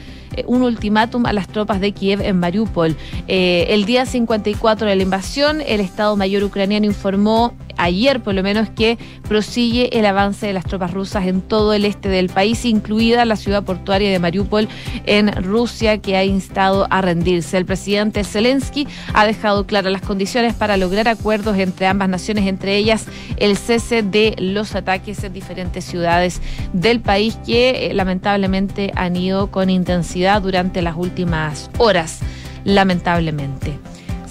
un 0.46 0.62
ultimátum 0.62 1.26
a 1.26 1.32
las 1.32 1.48
tropas 1.48 1.80
de 1.80 1.92
Kiev 1.92 2.20
en 2.20 2.38
Mariupol. 2.38 2.96
Eh, 3.28 3.66
el 3.70 3.84
día 3.84 4.06
54 4.06 4.86
de 4.88 4.96
la 4.96 5.02
invasión, 5.02 5.60
el 5.60 5.80
Estado 5.80 6.16
Mayor 6.16 6.44
ucraniano 6.44 6.86
informó 6.86 7.54
ayer 7.76 8.20
por 8.20 8.34
lo 8.34 8.42
menos 8.42 8.68
que 8.70 8.98
prosigue 9.28 9.98
el 9.98 10.06
avance 10.06 10.46
de 10.46 10.52
las 10.52 10.64
tropas 10.64 10.92
rusas 10.92 11.26
en 11.26 11.40
todo 11.40 11.72
el 11.72 11.84
este 11.84 12.08
del 12.08 12.28
país, 12.28 12.64
incluida 12.64 13.24
la 13.24 13.36
ciudad 13.36 13.64
portuaria 13.64 14.10
de 14.10 14.18
Mariupol 14.18 14.68
en 15.06 15.32
Rusia, 15.42 15.98
que 15.98 16.16
ha 16.16 16.24
instado 16.24 16.86
a 16.90 17.00
rendirse. 17.00 17.56
El 17.56 17.66
presidente 17.66 18.24
Zelensky 18.24 18.86
ha 19.12 19.26
dejado 19.26 19.66
claras 19.66 19.92
las 19.92 20.02
condiciones 20.02 20.54
para 20.54 20.76
lograr 20.76 21.08
acuerdos 21.08 21.58
entre 21.58 21.86
ambas 21.86 22.08
naciones, 22.08 22.46
entre 22.46 22.76
ellas 22.76 23.06
el 23.36 23.56
cese 23.56 24.02
de 24.02 24.34
los 24.38 24.74
ataques 24.74 25.22
en 25.24 25.32
diferentes 25.32 25.84
ciudades 25.84 26.40
del 26.72 27.00
país 27.00 27.36
que 27.46 27.90
eh, 27.90 27.94
lamentablemente 27.94 28.92
han 28.94 29.16
ido 29.16 29.50
con 29.50 29.70
intensidad 29.70 30.23
durante 30.40 30.82
las 30.82 30.96
últimas 30.96 31.70
horas, 31.78 32.20
lamentablemente. 32.64 33.78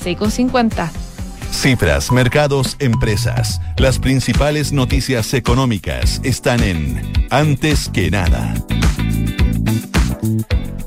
6,50. 0.03 0.89
Cifras, 1.51 2.11
mercados, 2.11 2.75
empresas. 2.79 3.61
Las 3.77 3.99
principales 3.99 4.73
noticias 4.73 5.33
económicas 5.33 6.19
están 6.23 6.63
en 6.63 7.27
Antes 7.29 7.89
que 7.89 8.09
nada. 8.09 8.55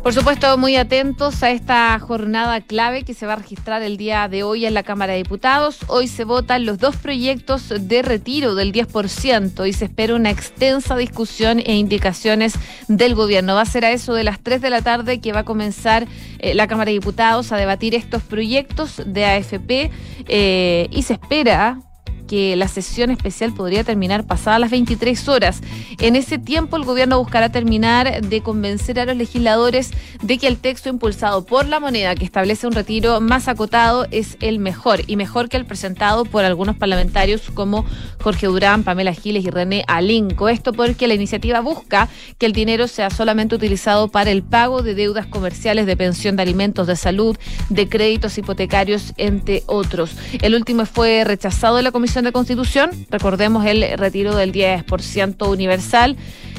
Por 0.02 0.14
supuesto, 0.14 0.56
muy 0.56 0.76
atentos 0.76 1.42
a 1.42 1.50
esta 1.50 1.98
jornada 1.98 2.60
clave 2.60 3.02
que 3.02 3.12
se 3.12 3.26
va 3.26 3.32
a 3.32 3.36
registrar 3.36 3.82
el 3.82 3.96
día 3.96 4.28
de 4.28 4.44
hoy 4.44 4.64
en 4.64 4.72
la 4.72 4.84
Cámara 4.84 5.14
de 5.14 5.18
Diputados. 5.18 5.80
Hoy 5.88 6.06
se 6.06 6.24
votan 6.24 6.64
los 6.64 6.78
dos 6.78 6.94
proyectos 6.94 7.74
de 7.76 8.02
retiro 8.02 8.54
del 8.54 8.72
10% 8.72 9.68
y 9.68 9.72
se 9.72 9.86
espera 9.86 10.14
una 10.14 10.30
extensa 10.30 10.96
discusión 10.96 11.58
e 11.58 11.74
indicaciones 11.74 12.54
del 12.86 13.16
gobierno. 13.16 13.56
Va 13.56 13.62
a 13.62 13.66
ser 13.66 13.84
a 13.84 13.90
eso 13.90 14.14
de 14.14 14.22
las 14.22 14.38
3 14.38 14.62
de 14.62 14.70
la 14.70 14.80
tarde 14.80 15.20
que 15.20 15.32
va 15.32 15.40
a 15.40 15.44
comenzar 15.44 16.06
eh, 16.38 16.54
la 16.54 16.68
Cámara 16.68 16.90
de 16.90 16.98
Diputados 16.98 17.50
a 17.50 17.56
debatir 17.56 17.96
estos 17.96 18.22
proyectos 18.22 19.02
de 19.04 19.24
AFP 19.24 19.90
eh, 20.28 20.86
y 20.92 21.02
se 21.02 21.14
espera 21.14 21.80
que 22.26 22.56
la 22.56 22.68
sesión 22.68 23.10
especial 23.10 23.52
podría 23.52 23.84
terminar 23.84 24.26
pasadas 24.26 24.60
las 24.60 24.70
23 24.70 25.28
horas. 25.28 25.60
En 25.98 26.16
ese 26.16 26.38
tiempo 26.38 26.76
el 26.76 26.84
gobierno 26.84 27.18
buscará 27.18 27.50
terminar 27.50 28.20
de 28.22 28.40
convencer 28.42 29.00
a 29.00 29.04
los 29.04 29.16
legisladores 29.16 29.92
de 30.22 30.38
que 30.38 30.46
el 30.46 30.58
texto 30.58 30.88
impulsado 30.88 31.44
por 31.44 31.66
la 31.66 31.80
moneda 31.80 32.14
que 32.14 32.24
establece 32.24 32.66
un 32.66 32.72
retiro 32.72 33.20
más 33.20 33.48
acotado 33.48 34.06
es 34.10 34.36
el 34.40 34.58
mejor 34.58 35.00
y 35.06 35.16
mejor 35.16 35.48
que 35.48 35.56
el 35.56 35.66
presentado 35.66 36.24
por 36.24 36.44
algunos 36.44 36.76
parlamentarios 36.76 37.42
como 37.54 37.84
Jorge 38.22 38.46
Durán, 38.46 38.82
Pamela 38.82 39.12
Giles 39.12 39.44
y 39.44 39.50
René 39.50 39.84
Alinco. 39.86 40.48
Esto 40.48 40.72
porque 40.72 41.08
la 41.08 41.14
iniciativa 41.14 41.60
busca 41.60 42.08
que 42.38 42.46
el 42.46 42.52
dinero 42.52 42.88
sea 42.88 43.10
solamente 43.10 43.54
utilizado 43.54 44.08
para 44.08 44.30
el 44.30 44.42
pago 44.42 44.82
de 44.82 44.94
deudas 44.94 45.26
comerciales 45.26 45.86
de 45.86 45.96
pensión 45.96 46.36
de 46.36 46.42
alimentos, 46.42 46.86
de 46.86 46.96
salud, 46.96 47.36
de 47.68 47.88
créditos 47.88 48.36
hipotecarios, 48.38 49.12
entre 49.16 49.62
otros. 49.66 50.12
El 50.40 50.54
último 50.54 50.86
fue 50.86 51.24
rechazado 51.24 51.78
en 51.78 51.84
la 51.84 51.92
Comisión 51.92 52.15
de 52.24 52.32
Constitución, 52.32 52.90
recordemos 53.10 53.64
el 53.66 53.98
retiro 53.98 54.34
del 54.34 54.52
10% 54.52 55.48
universal. 55.48 56.16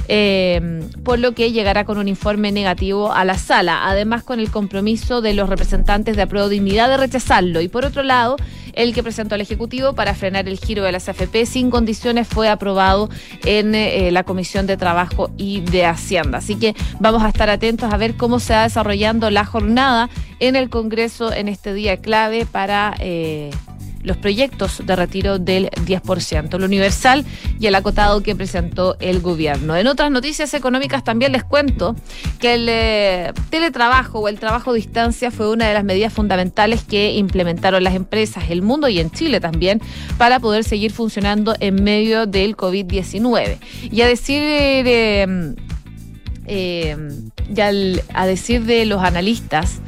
Eh, 0.10 0.88
por 1.04 1.20
lo 1.20 1.34
que 1.34 1.52
llegará 1.52 1.84
con 1.84 1.98
un 1.98 2.08
informe 2.08 2.54
negativo 2.54 3.12
a 3.12 3.26
la 3.26 3.38
sala, 3.38 3.89
además 3.89 4.24
con 4.24 4.39
el 4.39 4.50
compromiso 4.50 5.22
de 5.22 5.34
los 5.34 5.50
representantes 5.50 6.15
de 6.15 6.22
Apruebo 6.22 6.48
Dignidad 6.48 6.88
de 6.88 6.96
rechazarlo. 6.96 7.60
Y 7.60 7.67
por 7.67 7.84
otro 7.84 8.04
lado, 8.04 8.38
el 8.74 8.93
que 8.93 9.04
presentó 9.04 9.36
el 9.36 9.41
Ejecutivo 9.41 9.93
para 9.93 10.13
frenar 10.13 10.48
el 10.48 10.60
giro 10.60 10.84
de 10.84 10.91
las 10.91 11.10
AFP 11.10 11.46
sin 11.46 11.70
condiciones 11.70 12.28
fue 12.28 12.48
aprobado 12.48 13.10
en 13.43 13.76
eh, 13.76 14.12
la 14.12 14.24
Comisión 14.24 14.67
de 14.67 14.78
Trabajo 14.78 15.32
y 15.36 15.62
de 15.62 15.86
Hacienda. 15.86 16.38
Así 16.38 16.56
que 16.56 16.76
vamos 17.00 17.24
a 17.24 17.30
estar 17.30 17.50
atentos 17.50 17.91
a 17.91 17.98
ver 17.98 18.15
cómo 18.15 18.39
se 18.39 18.54
va 18.54 18.63
desarrollando 18.63 19.30
la 19.30 19.46
jornada 19.46 20.10
en 20.39 20.56
el 20.56 20.70
Congreso 20.70 21.34
en 21.34 21.50
este 21.50 21.74
día 21.74 21.98
clave 21.98 22.46
para... 22.46 22.96
Eh, 23.00 23.50
los 24.08 24.17
proyectos 24.17 24.82
de 24.86 24.96
retiro 24.96 25.38
del 25.38 25.70
10%, 25.70 26.56
el 26.56 26.63
universal 26.63 27.26
y 27.60 27.67
el 27.67 27.76
acotado 27.76 28.24
que 28.24 28.36
presentó 28.36 28.98
el 29.00 29.20
gobierno. 29.20 29.76
En 29.76 29.88
otras 29.88 30.10
noticias 30.10 30.54
económicas 30.54 31.04
también 31.04 31.32
les 31.32 31.43
cuento 31.43 31.96
que 32.39 32.56
el 32.56 32.67
eh, 32.70 33.34
teletrabajo 33.50 34.20
o 34.20 34.28
el 34.28 34.39
trabajo 34.39 34.72
a 34.72 34.74
distancia 34.74 35.30
fue 35.30 35.52
una 35.52 35.67
de 35.67 35.74
las 35.74 35.84
medidas 35.84 36.13
fundamentales 36.13 36.84
que 36.84 37.13
implementaron 37.13 37.84
las 37.84 37.96
empresas, 37.96 38.46
el 38.50 38.62
mundo 38.62 38.88
y 38.88 39.00
en 39.00 39.12
Chile 39.12 39.39
también, 39.39 39.82
para 40.17 40.39
poder 40.39 40.63
seguir 40.63 40.91
funcionando 40.91 41.56
en 41.60 41.84
medio 41.84 42.26
del 42.26 42.56
COVID-19. 42.56 43.58
Y 43.91 44.02
a 44.02 44.08
decir... 44.08 44.41
Eh, 44.41 45.56
eh, 46.50 46.96
ya 47.50 47.72
a 48.13 48.26
decir 48.26 48.63
de 48.63 48.86
los 48.86 49.04
analistas, 49.04 49.80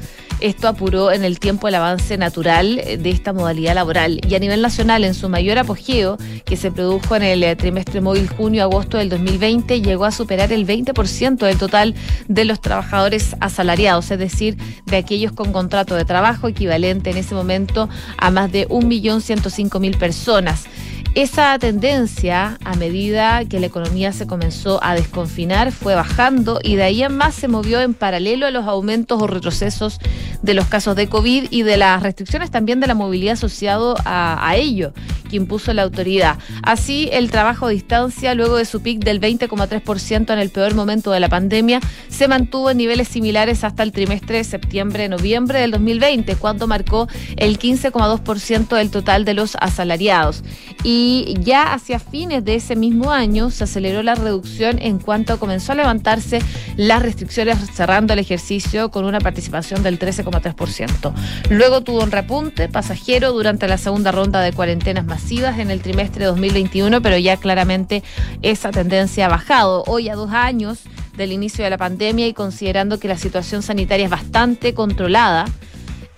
esto 0.41 0.67
apuró 0.67 1.11
en 1.11 1.23
el 1.23 1.39
tiempo 1.39 1.67
el 1.67 1.75
avance 1.75 2.17
natural 2.17 2.79
eh, 2.79 2.97
de 2.97 3.09
esta 3.09 3.33
modalidad 3.33 3.75
laboral 3.75 4.21
y 4.27 4.35
a 4.35 4.39
nivel 4.39 4.61
nacional 4.61 5.03
en 5.03 5.13
su 5.13 5.29
mayor 5.29 5.57
apogeo 5.57 6.17
que 6.45 6.57
se 6.57 6.71
produjo 6.71 7.15
en 7.15 7.23
el 7.23 7.43
eh, 7.43 7.55
trimestre 7.55 8.01
móvil 8.01 8.27
junio-agosto 8.27 8.97
del 8.97 9.09
2020 9.09 9.81
llegó 9.81 10.05
a 10.05 10.11
superar 10.11 10.51
el 10.51 10.65
20% 10.65 11.37
del 11.37 11.57
total 11.57 11.95
de 12.27 12.45
los 12.45 12.61
trabajadores 12.61 13.35
asalariados, 13.39 14.11
es 14.11 14.19
decir, 14.19 14.57
de 14.85 14.97
aquellos 14.97 15.31
con 15.31 15.51
contrato 15.51 15.95
de 15.95 16.05
trabajo 16.05 16.47
equivalente 16.47 17.09
en 17.09 17.17
ese 17.17 17.35
momento 17.35 17.89
a 18.17 18.31
más 18.31 18.51
de 18.51 18.67
1.105.000 18.67 19.97
personas. 19.97 20.65
Esa 21.15 21.57
tendencia, 21.57 22.59
a 22.63 22.75
medida 22.75 23.43
que 23.45 23.59
la 23.59 23.65
economía 23.65 24.13
se 24.13 24.27
comenzó 24.27 24.81
a 24.83 24.93
desconfinar, 24.93 25.71
fue 25.71 25.95
bajando 25.95 26.59
y 26.63 26.75
de 26.75 26.83
ahí 26.83 27.01
en 27.01 27.17
más 27.17 27.33
se 27.33 27.47
movió 27.47 27.81
en 27.81 27.95
paralelo 27.95 28.45
a 28.45 28.51
los 28.51 28.67
aumentos 28.67 29.19
o 29.19 29.25
retrocesos 29.25 29.99
de 30.43 30.53
los 30.53 30.67
casos 30.67 30.95
de 30.95 31.09
COVID 31.09 31.47
y 31.49 31.63
de 31.63 31.77
las 31.77 32.03
restricciones 32.03 32.51
también 32.51 32.79
de 32.79 32.87
la 32.87 32.93
movilidad 32.93 33.33
asociado 33.33 33.95
a, 34.05 34.53
ello 34.55 34.93
que 35.29 35.35
impuso 35.35 35.73
la 35.73 35.83
autoridad. 35.83 36.37
Así, 36.63 37.09
el 37.11 37.29
trabajo 37.29 37.67
a 37.67 37.69
distancia, 37.69 38.33
luego 38.33 38.57
de 38.57 38.65
su 38.65 38.81
pic 38.81 39.03
del 39.03 39.21
20,3% 39.21 40.33
en 40.33 40.39
el 40.39 40.49
peor 40.49 40.73
momento 40.73 41.11
de 41.11 41.19
la 41.19 41.29
pandemia, 41.29 41.81
se 42.09 42.27
mantuvo 42.27 42.71
en 42.71 42.77
niveles 42.77 43.07
similares 43.09 43.63
hasta 43.63 43.83
el 43.83 43.91
trimestre 43.91 44.37
de 44.37 44.43
septiembre-noviembre 44.43 45.59
del 45.59 45.71
2020, 45.71 46.35
cuando 46.35 46.65
marcó 46.65 47.07
el 47.37 47.59
15,2% 47.59 48.75
del 48.75 48.89
total 48.89 49.23
de 49.23 49.35
los 49.35 49.55
asalariados. 49.59 50.43
Y 50.83 50.98
ya 51.41 51.73
hacia 51.73 51.99
fines 51.99 52.43
de 52.43 52.55
ese 52.55 52.75
mismo 52.75 53.11
año 53.11 53.51
se 53.51 53.63
aceleró 53.63 54.03
la 54.03 54.15
reducción 54.15 54.79
en 54.79 54.99
cuanto 54.99 55.39
comenzó 55.39 55.73
a 55.73 55.75
levantarse 55.75 56.41
las 56.77 57.01
restricciones 57.01 57.57
cerrando 57.73 58.13
el 58.13 58.19
ejercicio 58.19 58.89
con 58.89 59.05
una 59.05 59.19
participación 59.19 59.83
del 59.83 59.99
13,3%. 59.99 61.13
Luego 61.49 61.81
tuvo 61.81 62.03
un 62.03 62.11
repunte 62.11 62.69
pasajero 62.69 63.31
durante 63.33 63.67
la 63.67 63.77
segunda 63.77 64.11
ronda 64.11 64.41
de 64.41 64.53
cuarentenas 64.53 65.05
masivas 65.05 65.59
en 65.59 65.71
el 65.71 65.81
trimestre 65.81 66.25
2021, 66.25 67.01
pero 67.01 67.17
ya 67.17 67.37
claramente 67.37 68.03
esa 68.41 68.71
tendencia 68.71 69.25
ha 69.25 69.29
bajado. 69.29 69.83
Hoy 69.87 70.09
a 70.09 70.15
dos 70.15 70.31
años 70.31 70.79
del 71.17 71.31
inicio 71.31 71.63
de 71.63 71.69
la 71.69 71.77
pandemia 71.77 72.27
y 72.27 72.33
considerando 72.33 72.99
que 72.99 73.07
la 73.07 73.17
situación 73.17 73.61
sanitaria 73.61 74.05
es 74.05 74.11
bastante 74.11 74.73
controlada, 74.73 75.45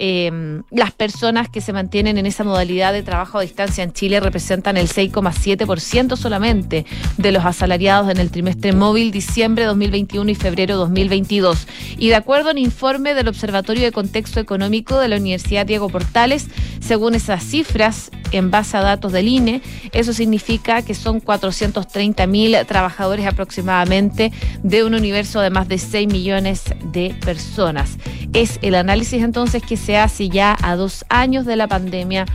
Em, 0.03 0.63
las 0.71 0.91
personas 0.91 1.47
que 1.47 1.61
se 1.61 1.73
mantienen 1.73 2.17
en 2.17 2.25
esa 2.25 2.43
modalidad 2.43 2.91
de 2.91 3.03
trabajo 3.03 3.37
a 3.37 3.41
distancia 3.43 3.83
en 3.83 3.93
Chile 3.93 4.19
representan 4.19 4.75
el 4.75 4.87
6,7% 4.87 6.15
solamente 6.15 6.87
de 7.17 7.31
los 7.31 7.45
asalariados 7.45 8.09
en 8.09 8.17
el 8.17 8.31
trimestre 8.31 8.73
móvil 8.73 9.11
diciembre 9.11 9.63
2021 9.65 10.31
y 10.31 10.33
febrero 10.33 10.75
2022. 10.77 11.67
Y 11.99 12.09
de 12.09 12.15
acuerdo 12.15 12.49
a 12.49 12.53
un 12.53 12.57
informe 12.57 13.13
del 13.13 13.27
Observatorio 13.27 13.83
de 13.83 13.91
Contexto 13.91 14.39
Económico 14.39 14.99
de 14.99 15.07
la 15.07 15.17
Universidad 15.17 15.67
Diego 15.67 15.87
Portales, 15.87 16.47
según 16.79 17.13
esas 17.13 17.43
cifras, 17.43 18.09
en 18.31 18.51
base 18.51 18.77
a 18.77 18.81
datos 18.81 19.11
del 19.11 19.27
INE, 19.27 19.61
eso 19.91 20.13
significa 20.13 20.81
que 20.81 20.93
son 20.93 21.19
430 21.19 22.27
mil 22.27 22.55
trabajadores 22.67 23.25
aproximadamente 23.25 24.31
de 24.63 24.83
un 24.83 24.93
universo 24.93 25.41
de 25.41 25.49
más 25.49 25.67
de 25.67 25.77
6 25.77 26.07
millones 26.07 26.63
de 26.91 27.15
personas. 27.23 27.97
Es 28.33 28.59
el 28.61 28.75
análisis 28.75 29.23
entonces 29.23 29.61
que 29.63 29.77
se 29.77 29.97
hace 29.97 30.29
ya 30.29 30.57
a 30.61 30.75
dos 30.75 31.05
años 31.09 31.45
de 31.45 31.55
la 31.55 31.67
pandemia 31.67 32.25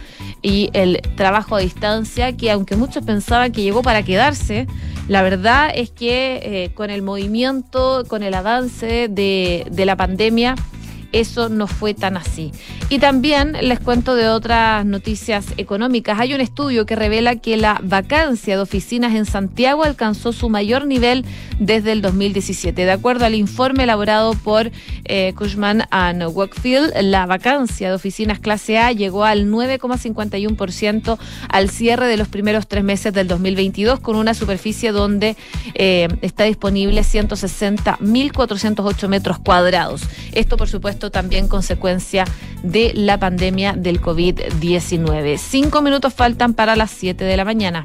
y 0.42 0.70
el 0.74 1.00
trabajo 1.16 1.56
a 1.56 1.60
distancia, 1.60 2.36
que 2.36 2.50
aunque 2.50 2.76
muchos 2.76 3.04
pensaban 3.04 3.52
que 3.52 3.62
llegó 3.62 3.82
para 3.82 4.02
quedarse, 4.02 4.66
la 5.08 5.22
verdad 5.22 5.70
es 5.74 5.90
que 5.90 6.40
eh, 6.42 6.70
con 6.74 6.90
el 6.90 7.02
movimiento, 7.02 8.04
con 8.08 8.22
el 8.22 8.34
avance 8.34 9.08
de, 9.08 9.66
de 9.70 9.86
la 9.86 9.96
pandemia, 9.96 10.56
eso 11.20 11.48
no 11.48 11.66
fue 11.66 11.94
tan 11.94 12.16
así. 12.16 12.52
Y 12.88 12.98
también 12.98 13.56
les 13.60 13.80
cuento 13.80 14.14
de 14.14 14.28
otras 14.28 14.84
noticias 14.86 15.46
económicas. 15.56 16.20
Hay 16.20 16.34
un 16.34 16.40
estudio 16.40 16.86
que 16.86 16.96
revela 16.96 17.36
que 17.36 17.56
la 17.56 17.80
vacancia 17.82 18.56
de 18.56 18.62
oficinas 18.62 19.14
en 19.14 19.26
Santiago 19.26 19.84
alcanzó 19.84 20.32
su 20.32 20.48
mayor 20.48 20.86
nivel 20.86 21.24
desde 21.58 21.92
el 21.92 22.02
2017. 22.02 22.84
De 22.84 22.92
acuerdo 22.92 23.24
al 23.24 23.34
informe 23.34 23.84
elaborado 23.84 24.34
por 24.34 24.70
eh, 25.04 25.32
Cushman 25.36 25.84
and 25.90 26.22
Wakefield, 26.22 26.92
la 27.02 27.26
vacancia 27.26 27.88
de 27.88 27.94
oficinas 27.94 28.38
clase 28.38 28.78
A 28.78 28.92
llegó 28.92 29.24
al 29.24 29.46
9,51% 29.46 31.18
al 31.48 31.70
cierre 31.70 32.06
de 32.06 32.16
los 32.16 32.28
primeros 32.28 32.68
tres 32.68 32.84
meses 32.84 33.12
del 33.12 33.26
2022, 33.28 34.00
con 34.00 34.16
una 34.16 34.32
superficie 34.34 34.92
donde 34.92 35.36
eh, 35.74 36.08
está 36.20 36.44
disponible 36.44 37.00
160.408 37.00 39.08
metros 39.08 39.38
cuadrados. 39.38 40.02
Esto, 40.32 40.56
por 40.56 40.68
supuesto, 40.68 41.05
también 41.10 41.48
consecuencia 41.48 42.24
de 42.62 42.92
la 42.94 43.18
pandemia 43.18 43.74
del 43.74 44.00
COVID-19. 44.00 45.38
Cinco 45.38 45.82
minutos 45.82 46.14
faltan 46.14 46.54
para 46.54 46.76
las 46.76 46.90
siete 46.90 47.24
de 47.24 47.36
la 47.36 47.44
mañana. 47.44 47.84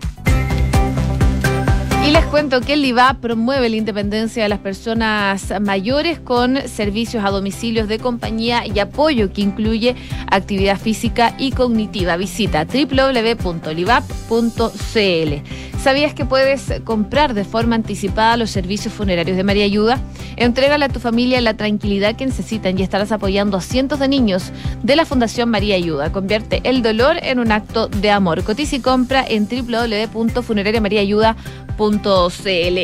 Y 2.04 2.10
les 2.10 2.26
cuento 2.26 2.62
que 2.62 2.74
el 2.74 2.84
IVA 2.84 3.18
promueve 3.22 3.70
la 3.70 3.76
independencia 3.76 4.42
de 4.42 4.50
las 4.50 4.58
personas 4.58 5.54
mayores 5.62 6.20
con 6.20 6.68
servicios 6.68 7.24
a 7.24 7.30
domicilios 7.30 7.88
de 7.88 8.00
compañía 8.00 8.66
y 8.66 8.80
apoyo 8.80 9.32
que 9.32 9.42
incluye 9.42 9.96
actividad 10.32 10.80
física 10.80 11.36
y 11.38 11.52
cognitiva. 11.52 12.18
Visita 12.18 12.66
www.livap.cl. 12.66 14.02
¿Sabías 15.80 16.14
que 16.14 16.26
puedes 16.26 16.74
comprar 16.84 17.34
de 17.34 17.44
forma 17.44 17.76
anticipada 17.76 18.38
los 18.38 18.52
servicios 18.52 18.94
funerarios 18.94 19.38
de 19.38 19.44
María 19.44 19.66
Ayuda? 19.66 20.00
Entrégale 20.38 20.86
a 20.86 20.90
tu 20.90 21.00
familia 21.00 21.42
la 21.42 21.56
tranquilidad 21.56 22.16
que 22.16 22.26
necesitan 22.26 22.80
y 22.80 22.84
estarás 22.84 23.12
apoyando 23.12 23.58
a 23.58 23.62
cientos 23.62 24.00
de 24.00 24.08
niños 24.08 24.52
de 24.82 24.96
la 24.96 25.06
Fundación 25.06 25.50
María 25.50 25.76
Ayuda. 25.76 26.12
Convierte 26.12 26.62
el 26.64 26.82
dolor 26.82 27.18
en 27.22 27.40
un 27.40 27.52
acto 27.52 27.88
de 27.88 28.12
amor. 28.12 28.44
Cotiza 28.44 28.76
y 28.76 28.80
compra 28.80 29.26
en 29.28 29.48
www.funerariamariaayuda.com 29.48 31.90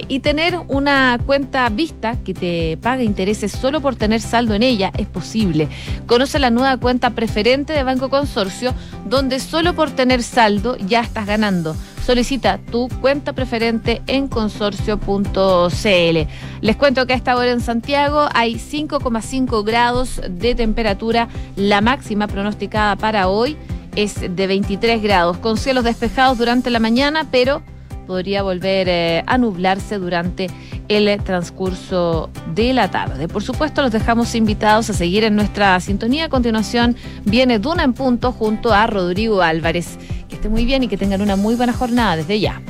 y 0.09 0.19
tener 0.19 0.59
una 0.67 1.19
cuenta 1.25 1.67
vista 1.69 2.17
que 2.23 2.33
te 2.33 2.77
pague 2.77 3.03
intereses 3.03 3.51
solo 3.51 3.81
por 3.81 3.95
tener 3.95 4.21
saldo 4.21 4.53
en 4.53 4.63
ella 4.63 4.91
es 4.97 5.07
posible. 5.07 5.67
Conoce 6.05 6.39
la 6.39 6.49
nueva 6.49 6.77
cuenta 6.77 7.11
preferente 7.11 7.73
de 7.73 7.83
Banco 7.83 8.09
Consorcio, 8.09 8.73
donde 9.05 9.39
solo 9.39 9.73
por 9.73 9.91
tener 9.91 10.23
saldo 10.23 10.77
ya 10.77 11.01
estás 11.01 11.25
ganando. 11.25 11.75
Solicita 12.05 12.59
tu 12.71 12.87
cuenta 13.01 13.33
preferente 13.33 14.01
en 14.07 14.27
consorcio.cl. 14.27 16.27
Les 16.61 16.75
cuento 16.75 17.05
que 17.05 17.13
a 17.13 17.17
esta 17.17 17.35
hora 17.35 17.51
en 17.51 17.61
Santiago 17.61 18.27
hay 18.33 18.55
5,5 18.55 19.65
grados 19.65 20.21
de 20.29 20.55
temperatura. 20.55 21.27
La 21.55 21.81
máxima 21.81 22.27
pronosticada 22.27 22.95
para 22.95 23.27
hoy 23.27 23.57
es 23.95 24.19
de 24.19 24.47
23 24.47 25.01
grados, 25.01 25.37
con 25.37 25.57
cielos 25.57 25.83
despejados 25.83 26.37
durante 26.37 26.69
la 26.69 26.79
mañana, 26.79 27.27
pero 27.31 27.61
podría 28.07 28.41
volver 28.41 28.87
eh, 28.89 29.23
a 29.27 29.37
nublarse 29.37 29.99
durante 29.99 30.47
el 30.87 31.21
transcurso 31.23 32.29
de 32.55 32.73
la 32.73 32.89
tarde. 32.89 33.27
Por 33.27 33.43
supuesto, 33.43 33.81
los 33.81 33.91
dejamos 33.91 34.33
invitados 34.33 34.89
a 34.89 34.93
seguir 34.93 35.23
en 35.25 35.35
nuestra 35.35 35.79
sintonía. 35.79 36.25
A 36.25 36.29
continuación 36.29 36.95
viene 37.25 37.59
Duna 37.59 37.83
en 37.83 37.93
punto 37.93 38.31
junto 38.31 38.73
a 38.73 38.87
Rodrigo 38.87 39.41
Álvarez. 39.41 39.97
Que 40.29 40.35
esté 40.35 40.49
muy 40.49 40.65
bien 40.65 40.83
y 40.83 40.87
que 40.87 40.97
tengan 40.97 41.21
una 41.21 41.35
muy 41.35 41.55
buena 41.55 41.73
jornada 41.73 42.15
desde 42.15 42.39
ya. 42.39 42.61